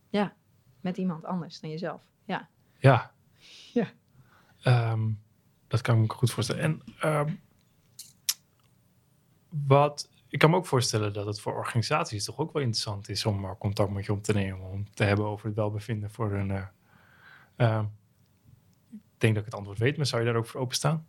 [0.08, 0.36] Ja,
[0.80, 2.00] met iemand anders dan jezelf.
[2.78, 3.12] Ja.
[3.72, 3.88] Ja.
[4.62, 5.10] Ehm,
[5.66, 6.62] dat kan ik me goed voorstellen.
[6.62, 7.34] En ehm,
[9.48, 13.26] wat ik kan me ook voorstellen dat het voor organisaties toch ook wel interessant is
[13.26, 16.32] om maar contact met je op te nemen, om te hebben over het welbevinden voor
[16.32, 16.48] een.
[16.48, 16.66] Uh,
[17.56, 17.82] uh,
[18.90, 21.06] ik denk dat ik het antwoord weet, maar zou je daar ook voor openstaan?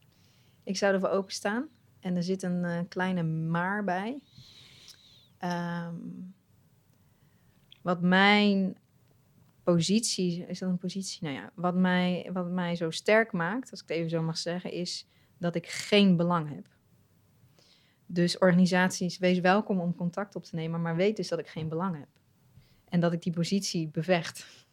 [0.63, 1.67] Ik zou er voor openstaan.
[1.99, 4.21] En er zit een uh, kleine maar bij.
[5.43, 6.33] Um,
[7.81, 8.77] wat mijn
[9.73, 11.23] positie, is dat een positie?
[11.23, 14.37] Nou ja, wat mij, wat mij zo sterk maakt, als ik het even zo mag
[14.37, 15.07] zeggen, is
[15.37, 16.67] dat ik geen belang heb.
[18.05, 21.69] Dus organisaties, wees welkom om contact op te nemen, maar weet dus dat ik geen
[21.69, 22.07] belang heb.
[22.89, 24.67] En dat ik die positie bevecht.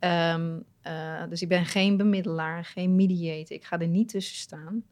[0.00, 3.56] Um, uh, dus ik ben geen bemiddelaar, geen mediator.
[3.56, 4.84] Ik ga er niet tussen staan.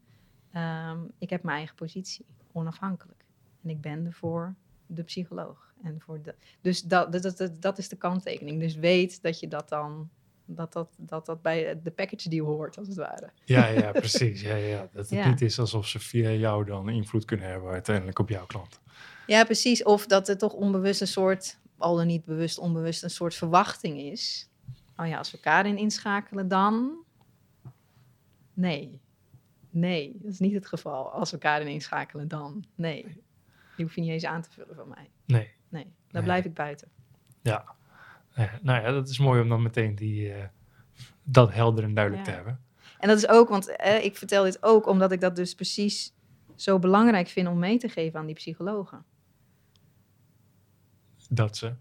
[0.91, 3.25] Um, ik heb mijn eigen positie, onafhankelijk.
[3.63, 5.72] En ik ben er voor de psycholoog.
[5.83, 8.59] En voor de, dus dat, dat, dat, dat is de kanttekening.
[8.59, 10.09] Dus weet dat je dat dan
[10.45, 13.29] dat dat, dat dat bij de package deal hoort, als het ware.
[13.45, 14.41] Ja, ja, precies.
[14.41, 14.89] Ja, ja.
[14.93, 18.45] Dat het niet is alsof ze via jou dan invloed kunnen hebben uiteindelijk op jouw
[18.45, 18.79] klant.
[19.27, 19.83] Ja, precies.
[19.83, 23.99] Of dat er toch onbewust een soort, al dan niet bewust, onbewust, een soort verwachting
[23.99, 24.49] is.
[24.97, 26.95] Oh ja, als we Karin inschakelen, dan...
[28.53, 29.01] Nee.
[29.69, 31.11] Nee, dat is niet het geval.
[31.11, 32.65] Als we Karin inschakelen, dan...
[32.75, 33.03] Nee.
[33.75, 35.09] Die hoef je niet eens aan te vullen van mij.
[35.25, 35.51] Nee.
[35.73, 36.87] Nee, daar blijf ik buiten.
[37.41, 37.75] Ja,
[38.61, 40.43] nou ja, dat is mooi om dan meteen die, uh,
[41.23, 42.59] dat helder en duidelijk te hebben.
[42.99, 46.13] En dat is ook, want eh, ik vertel dit ook omdat ik dat dus precies
[46.55, 49.05] zo belangrijk vind om mee te geven aan die psychologen.
[51.29, 51.73] Dat ze?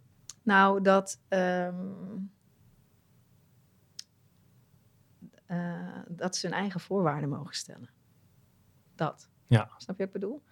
[0.43, 2.33] Nou, dat, um,
[5.49, 7.91] uh, dat ze hun eigen voorwaarden mogen stellen.
[8.95, 9.31] Dat.
[9.47, 9.71] Ja.
[9.77, 10.43] Snap je wat ik bedoel?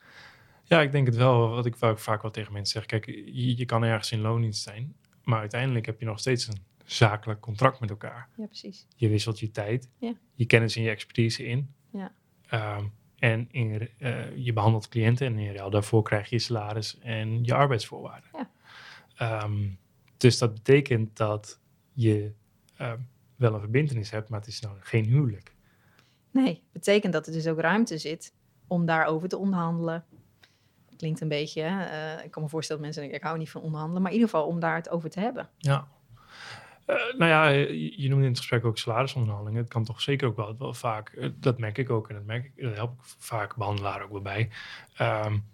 [0.70, 1.48] Ja, ik denk het wel.
[1.48, 2.86] Wat ik vaak, vaak wel tegen mensen zeg.
[2.86, 4.94] Kijk, je, je kan ergens in loondienst zijn.
[5.24, 8.28] Maar uiteindelijk heb je nog steeds een zakelijk contract met elkaar.
[8.36, 8.86] Ja, precies.
[8.96, 10.12] Je wisselt je tijd, ja.
[10.34, 11.74] je kennis en je expertise in.
[11.92, 12.12] Ja.
[12.46, 12.84] Ehm,
[13.18, 17.54] en in, uh, je behandelt cliënten en in ruil daarvoor krijg je salaris en je
[17.54, 18.30] arbeidsvoorwaarden.
[18.32, 19.42] Ja.
[19.42, 19.78] Um,
[20.16, 21.60] dus dat betekent dat
[21.92, 22.32] je
[22.80, 22.92] uh,
[23.36, 25.54] wel een verbindenis hebt, maar het is nou geen huwelijk.
[26.30, 28.34] Nee, betekent dat er dus ook ruimte zit
[28.66, 30.04] om daarover te onderhandelen,
[31.00, 31.62] klinkt een beetje.
[31.62, 34.02] Uh, ik kan me voorstellen dat mensen denken, ik hou niet van onderhandelen.
[34.02, 35.48] Maar in ieder geval om daar het over te hebben.
[35.58, 35.88] Ja.
[36.86, 39.60] Uh, nou ja, je, noemde in het gesprek ook salarisonderhandelingen.
[39.60, 42.24] Het kan toch zeker ook wel, wel vaak, uh, dat merk ik ook en dat,
[42.24, 44.50] merk ik, dat help ik vaak behandelaar ook wel bij.
[45.00, 45.44] Um,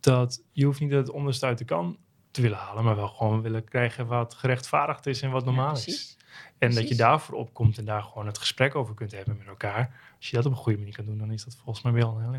[0.00, 1.98] dat je hoeft niet het onderste uit de kan
[2.30, 5.82] te willen halen, maar wel gewoon willen krijgen wat gerechtvaardigd is en wat normaal ja,
[5.86, 6.16] is.
[6.58, 10.00] En dat je daarvoor opkomt en daar gewoon het gesprek over kunt hebben met elkaar.
[10.16, 12.16] Als je dat op een goede manier kan doen, dan is dat volgens mij wel
[12.16, 12.34] een heel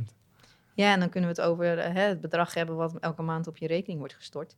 [0.75, 3.57] ja, en dan kunnen we het over hè, het bedrag hebben wat elke maand op
[3.57, 4.55] je rekening wordt gestort.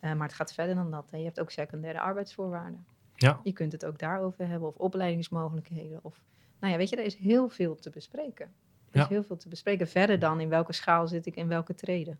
[0.00, 1.10] Uh, maar het gaat verder dan dat.
[1.10, 1.16] Hè.
[1.16, 2.86] Je hebt ook secundaire arbeidsvoorwaarden.
[3.14, 3.40] Ja.
[3.42, 5.98] Je kunt het ook daarover hebben, of opleidingsmogelijkheden.
[6.02, 6.20] Of,
[6.60, 8.52] nou ja, weet je, er is heel veel te bespreken.
[8.90, 9.88] Er is heel veel te bespreken.
[9.88, 12.18] Verder dan in welke schaal zit ik in welke treden.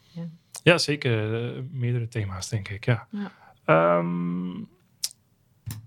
[0.00, 0.28] Ja,
[0.62, 1.54] ja zeker.
[1.56, 2.84] Uh, meerdere thema's, denk ik.
[2.84, 3.08] Ja.
[3.10, 3.96] ja.
[3.98, 4.68] Um,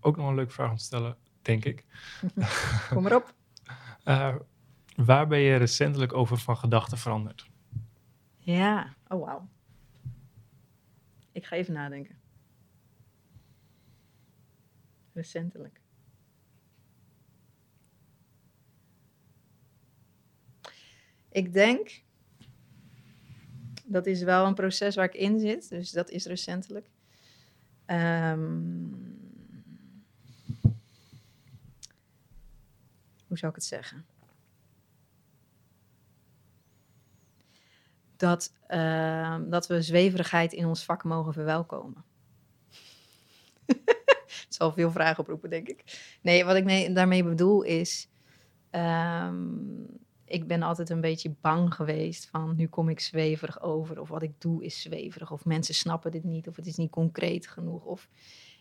[0.01, 1.85] ook nog een leuke vraag om te stellen, denk ik.
[2.89, 3.33] Kom maar op.
[4.05, 4.35] Uh,
[4.95, 7.49] Waar ben je recentelijk over van gedachten veranderd?
[8.37, 9.47] Ja, oh wauw.
[11.31, 12.19] Ik ga even nadenken.
[15.13, 15.81] Recentelijk.
[21.29, 22.01] Ik denk,
[23.85, 26.89] dat is wel een proces waar ik in zit, dus dat is recentelijk.
[27.85, 28.93] Ehm,
[33.27, 34.05] hoe zou ik het zeggen?
[38.17, 42.03] Dat, ehm, dat we zweverigheid in ons vak mogen verwelkomen.
[43.65, 45.83] het zal veel vragen oproepen, denk ik.
[46.21, 48.09] Nee, wat ik daarmee bedoel is.
[48.69, 49.37] Ehm,
[50.25, 54.23] ik ben altijd een beetje bang geweest van nu kom ik zweverig over of wat
[54.23, 57.83] ik doe is zweverig of mensen snappen dit niet of het is niet concreet genoeg
[57.83, 58.07] of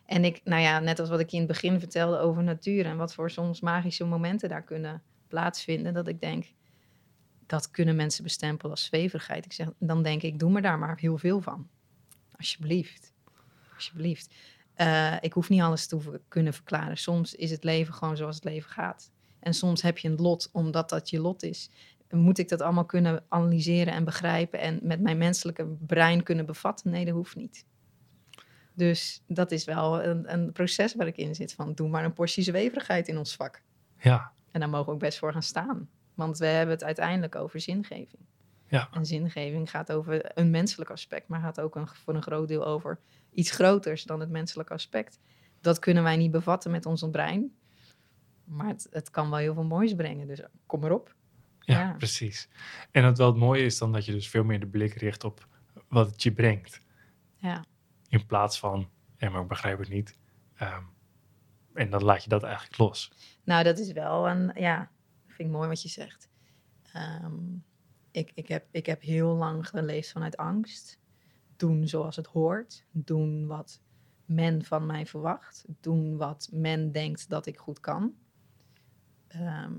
[0.07, 2.97] en ik, nou ja, net als wat ik in het begin vertelde over natuur en
[2.97, 6.53] wat voor soms magische momenten daar kunnen plaatsvinden, dat ik denk,
[7.47, 9.45] dat kunnen mensen bestempelen als zweverigheid.
[9.45, 11.69] Ik zeg, dan denk ik, doe me daar maar heel veel van.
[12.37, 13.13] Alsjeblieft.
[13.75, 14.35] Alsjeblieft.
[14.77, 16.97] Uh, ik hoef niet alles te kunnen verklaren.
[16.97, 19.11] Soms is het leven gewoon zoals het leven gaat.
[19.41, 21.71] En soms heb je een lot omdat dat je lot is.
[22.11, 26.91] Moet ik dat allemaal kunnen analyseren en begrijpen en met mijn menselijke brein kunnen bevatten?
[26.91, 27.67] Nee, dat hoeft niet.
[28.75, 32.13] Dus dat is wel een, een, proces waar ik in zit van doe maar een
[32.13, 33.63] portie zweverigheid in ons vak.
[33.99, 34.33] Ja.
[34.51, 35.89] En daar mogen we ook best voor gaan staan.
[36.15, 38.09] Want we hebben het uiteindelijk over zingeving.
[38.69, 38.89] Ja.
[38.93, 42.67] En zingeving gaat over een menselijk aspect, maar gaat ook een, voor een groot deel
[42.67, 42.99] over
[43.33, 45.21] iets groters dan het menselijke aspect.
[45.61, 47.55] Dat kunnen wij niet bevatten met ons brein.
[48.45, 50.27] Maar het, het kan wel heel veel moois brengen.
[50.27, 51.15] Dus kom erop.
[51.61, 52.49] Ja, ja, precies.
[52.91, 55.25] En het wel het mooie is dan dat je dus veel meer de blik richt
[55.25, 55.49] op
[55.89, 56.81] wat het je brengt.
[57.37, 57.65] Ja.
[58.09, 60.19] In plaats van, ja, maar ik begrijp het niet.
[60.55, 60.83] Ehm,
[61.75, 63.13] en dan laat je dat eigenlijk los.
[63.45, 64.91] Nou, dat is wel een, ja,
[65.35, 66.29] vind ik mooi wat je zegt.
[66.93, 67.57] Ehm,
[68.11, 70.99] ik, ik, heb, ik heb heel lang geleefd vanuit angst.
[71.57, 72.85] Doen zoals het hoort.
[72.91, 73.81] Doen wat
[74.25, 75.65] men van mij verwacht.
[75.81, 78.15] Doen wat men denkt dat ik goed kan.
[79.27, 79.73] Ehm,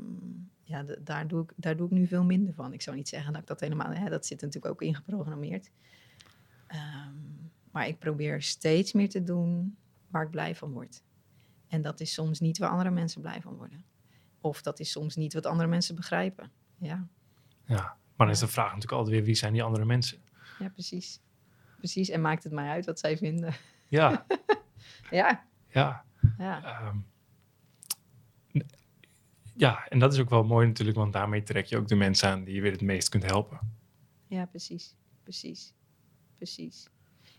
[0.64, 2.74] ja, daar, doe ik, daar doe ik nu veel minder van.
[2.74, 3.91] Ik zou niet zeggen dat ik dat helemaal...
[3.91, 5.72] Hè, dat zit natuurlijk ook ingeprogrammeerd.
[6.68, 9.78] Um, maar ik probeer steeds meer te doen
[10.08, 11.03] waar ik blij van word.
[11.68, 13.86] En dat is soms niet waar andere mensen blij van worden.
[14.46, 16.52] Of dat is soms niet wat andere mensen begrijpen.
[16.78, 17.08] Ja.
[17.66, 20.18] Ja, maar dan is de vraag natuurlijk altijd weer, wie zijn die andere mensen?
[20.60, 21.22] Ja, precies.
[21.78, 23.54] Precies, en maakt het mij uit wat zij vinden.
[23.88, 24.26] Ja.
[25.12, 25.48] ja.
[25.70, 26.06] Ja.
[26.38, 26.88] Ja.
[26.88, 27.06] Um,
[29.56, 32.30] ja, en dat is ook wel mooi natuurlijk, want daarmee trek je ook de mensen
[32.30, 33.60] aan die je weer het meest kunt helpen.
[34.28, 34.96] Ja, precies.
[35.24, 35.74] Precies.
[36.36, 36.89] Precies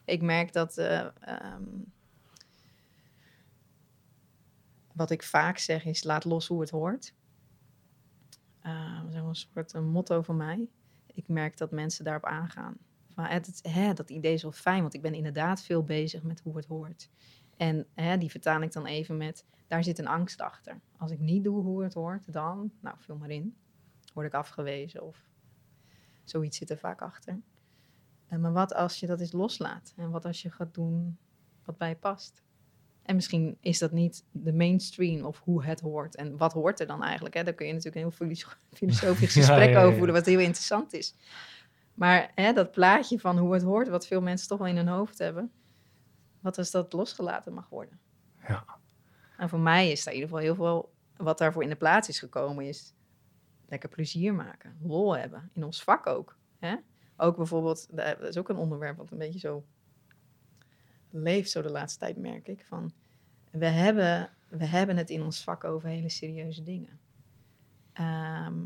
[0.07, 0.79] ik merk dat.
[0.79, 1.93] Uh, um,
[4.97, 7.15] wat ik vaak zeg is: laat los hoe het hoort.
[8.63, 10.69] Uh, dat is een soort een motto van mij.
[11.07, 12.77] Ik merk dat mensen daarop aangaan.
[13.15, 13.25] Van,
[13.63, 16.67] hè, dat idee is wel fijn, want ik ben inderdaad veel bezig met hoe het
[16.67, 17.11] hoort.
[17.57, 20.81] En hè, die vertaal ik dan even met: daar zit een angst achter.
[20.97, 23.57] Als ik niet doe hoe het hoort, dan, nou, vul maar in,
[24.15, 25.31] word ik afgewezen of
[26.25, 27.41] zoiets zit er vaak achter.
[28.27, 29.93] En maar wat als je dat eens loslaat?
[29.97, 31.19] En wat als je gaat doen
[31.65, 32.43] wat bij past?
[33.07, 36.17] En misschien is dat niet de mainstream of hoe het hoort.
[36.17, 37.35] En wat hoort er dan eigenlijk?
[37.35, 37.45] Hè?
[37.45, 38.39] Daar kun je natuurlijk een heel
[38.79, 41.15] filosofisch gesprek over voeren, wat heel interessant is.
[41.95, 44.89] Maar hè, dat plaatje van hoe het hoort, wat veel mensen toch wel in hun
[44.89, 45.53] hoofd hebben.
[46.41, 47.99] Wat als dat losgelaten mag worden?
[48.49, 48.65] Ja.
[49.37, 52.09] En voor mij is daar in ieder geval heel veel, wat daarvoor in de plaats
[52.09, 52.95] is gekomen, is
[53.69, 55.51] lekker plezier maken, lol hebben.
[55.53, 56.37] In ons vak ook.
[56.59, 56.77] Hè?
[57.17, 59.65] Ook bijvoorbeeld, dat is ook een onderwerp wat een beetje zo
[61.17, 62.65] leeft zo de laatste tijd, merk ik.
[62.65, 62.93] Van,
[63.51, 67.01] we, hebben, we hebben het in ons vak over hele serieuze dingen.
[67.93, 68.63] Ehm,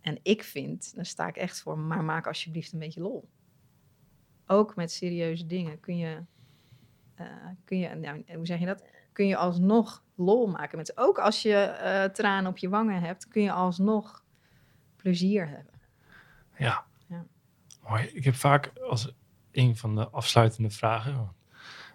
[0.00, 3.28] en ik vind, daar sta ik echt voor, maar maak alsjeblieft een beetje lol.
[4.46, 6.22] Ook met serieuze dingen kun je,
[7.20, 7.26] uh,
[7.64, 8.84] kun je nou, hoe zeg je dat?
[9.12, 10.78] Kun je alsnog lol maken.
[10.78, 14.24] Met, ook als je uh, tranen op je wangen hebt, kun je alsnog
[14.96, 15.80] plezier hebben.
[16.58, 16.86] Ja.
[17.06, 17.26] ja.
[17.88, 18.04] Mooi.
[18.04, 19.14] Ik heb vaak als
[19.52, 21.32] een van de afsluitende vragen.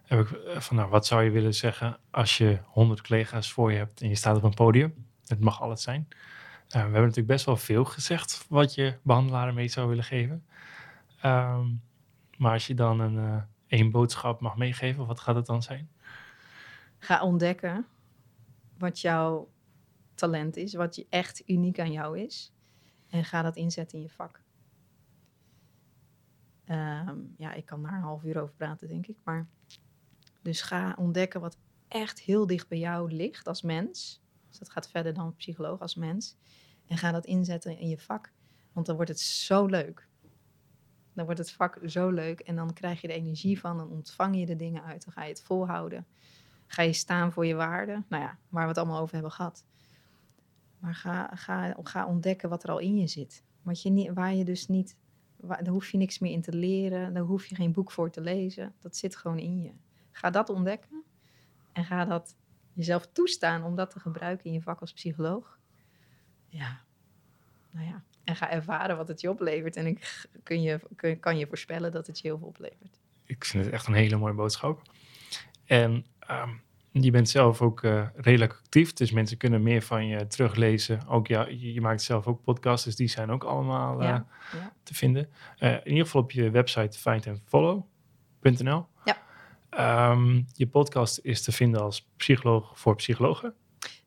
[0.04, 3.72] Heb ik eh, van nou, wat zou je willen zeggen als je honderd collega's voor
[3.72, 4.94] je hebt en je staat op een podium?
[5.26, 6.08] Het mag alles zijn.
[6.10, 10.46] Uh, we hebben natuurlijk best wel veel gezegd wat je behandelaren mee zou willen geven.
[11.22, 11.66] Ehm,
[12.38, 15.90] maar als je dan een uh, één boodschap mag meegeven, wat gaat het dan zijn?
[17.00, 17.86] Ga ontdekken
[18.78, 19.50] wat jouw
[20.16, 22.54] talent is, wat je echt uniek aan jou is.
[23.10, 24.42] En ga dat inzetten in je vak.
[26.68, 29.18] Ehm, ja, ik kan daar een half uur over praten, denk ik.
[29.24, 29.48] Maar
[30.42, 31.58] dus ga ontdekken wat
[31.88, 34.22] echt heel dicht bij jou ligt als mens.
[34.50, 36.38] Dus dat gaat verder dan psycholoog als mens.
[36.88, 38.32] En ga dat inzetten in je vak.
[38.74, 40.08] Want dan wordt het zo leuk.
[41.14, 42.40] Dan wordt het vak zo leuk.
[42.40, 43.78] En dan krijg je de energie van.
[43.78, 45.04] Dan ontvang je de dingen uit.
[45.04, 46.06] Dan ga je het volhouden.
[46.66, 48.06] Ga je staan voor je waarden.
[48.08, 49.66] Nou ja, waar we het allemaal over hebben gehad.
[50.80, 53.44] Maar ga, ga, ga ontdekken wat er al in je zit.
[53.62, 54.98] Wat je niet, waar je dus niet,
[55.42, 58.22] daar hoef je niks meer in te leren, daar hoef je geen boek voor te
[58.22, 58.74] lezen.
[58.82, 59.72] Dat zit gewoon in je.
[60.12, 61.04] Ga dat ontdekken
[61.74, 62.36] en ga dat
[62.74, 65.60] jezelf toestaan om dat te gebruiken in je vak als psycholoog.
[66.48, 66.82] Ja,
[67.72, 68.04] nou ja.
[68.24, 69.76] En ga ervaren wat het je oplevert.
[69.76, 70.80] En ik kun je,
[71.20, 73.00] kan je voorspellen dat het je heel veel oplevert.
[73.26, 74.82] Ik vind het echt een hele mooie boodschap.
[75.66, 76.02] Ehm,
[77.04, 81.08] je bent zelf ook uh, redelijk actief, dus mensen kunnen meer van je teruglezen.
[81.08, 84.26] Ook ja, je, maakt zelf ook podcasts, dus die zijn ook allemaal uh, ja,
[84.84, 85.30] te vinden.
[85.60, 88.86] Uh, in ieder geval op je website findandfollow.nl.
[89.06, 89.18] Ja.
[90.12, 93.54] Um, je podcast is te vinden als psycholoog voor psychologen.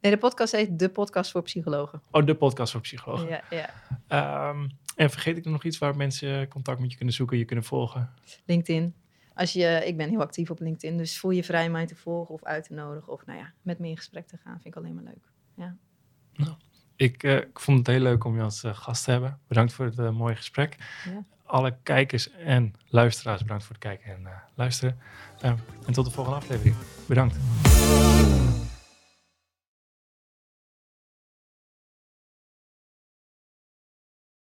[0.00, 2.02] Nee, de podcast heet De Podcast voor Psychologen.
[2.10, 3.28] Oh, De Podcast voor Psychologen.
[3.28, 3.42] Ja,
[4.08, 4.48] ja.
[4.48, 7.64] Um, en vergeet ik nog iets waar mensen contact met je kunnen zoeken, je kunnen
[7.64, 8.10] volgen?
[8.44, 8.94] LinkedIn.
[9.40, 12.34] Als je, ik ben heel actief op LinkedIn, dus voel je vrij mij te volgen
[12.34, 13.12] of uit te nodigen.
[13.12, 15.30] Of nou ja, met me in gesprek te gaan, vind ik alleen maar leuk.
[15.56, 15.76] Ja.
[16.34, 16.54] Nou,
[16.96, 19.38] ik, uh, ik vond het heel leuk om je als uh, gast te hebben.
[19.48, 20.76] Bedankt voor het uh, mooie gesprek.
[21.04, 21.24] Ja.
[21.44, 24.98] Alle kijkers en luisteraars, bedankt voor het kijken en luisteren.
[25.40, 26.76] en tot de volgende aflevering.
[27.06, 27.38] Bedankt.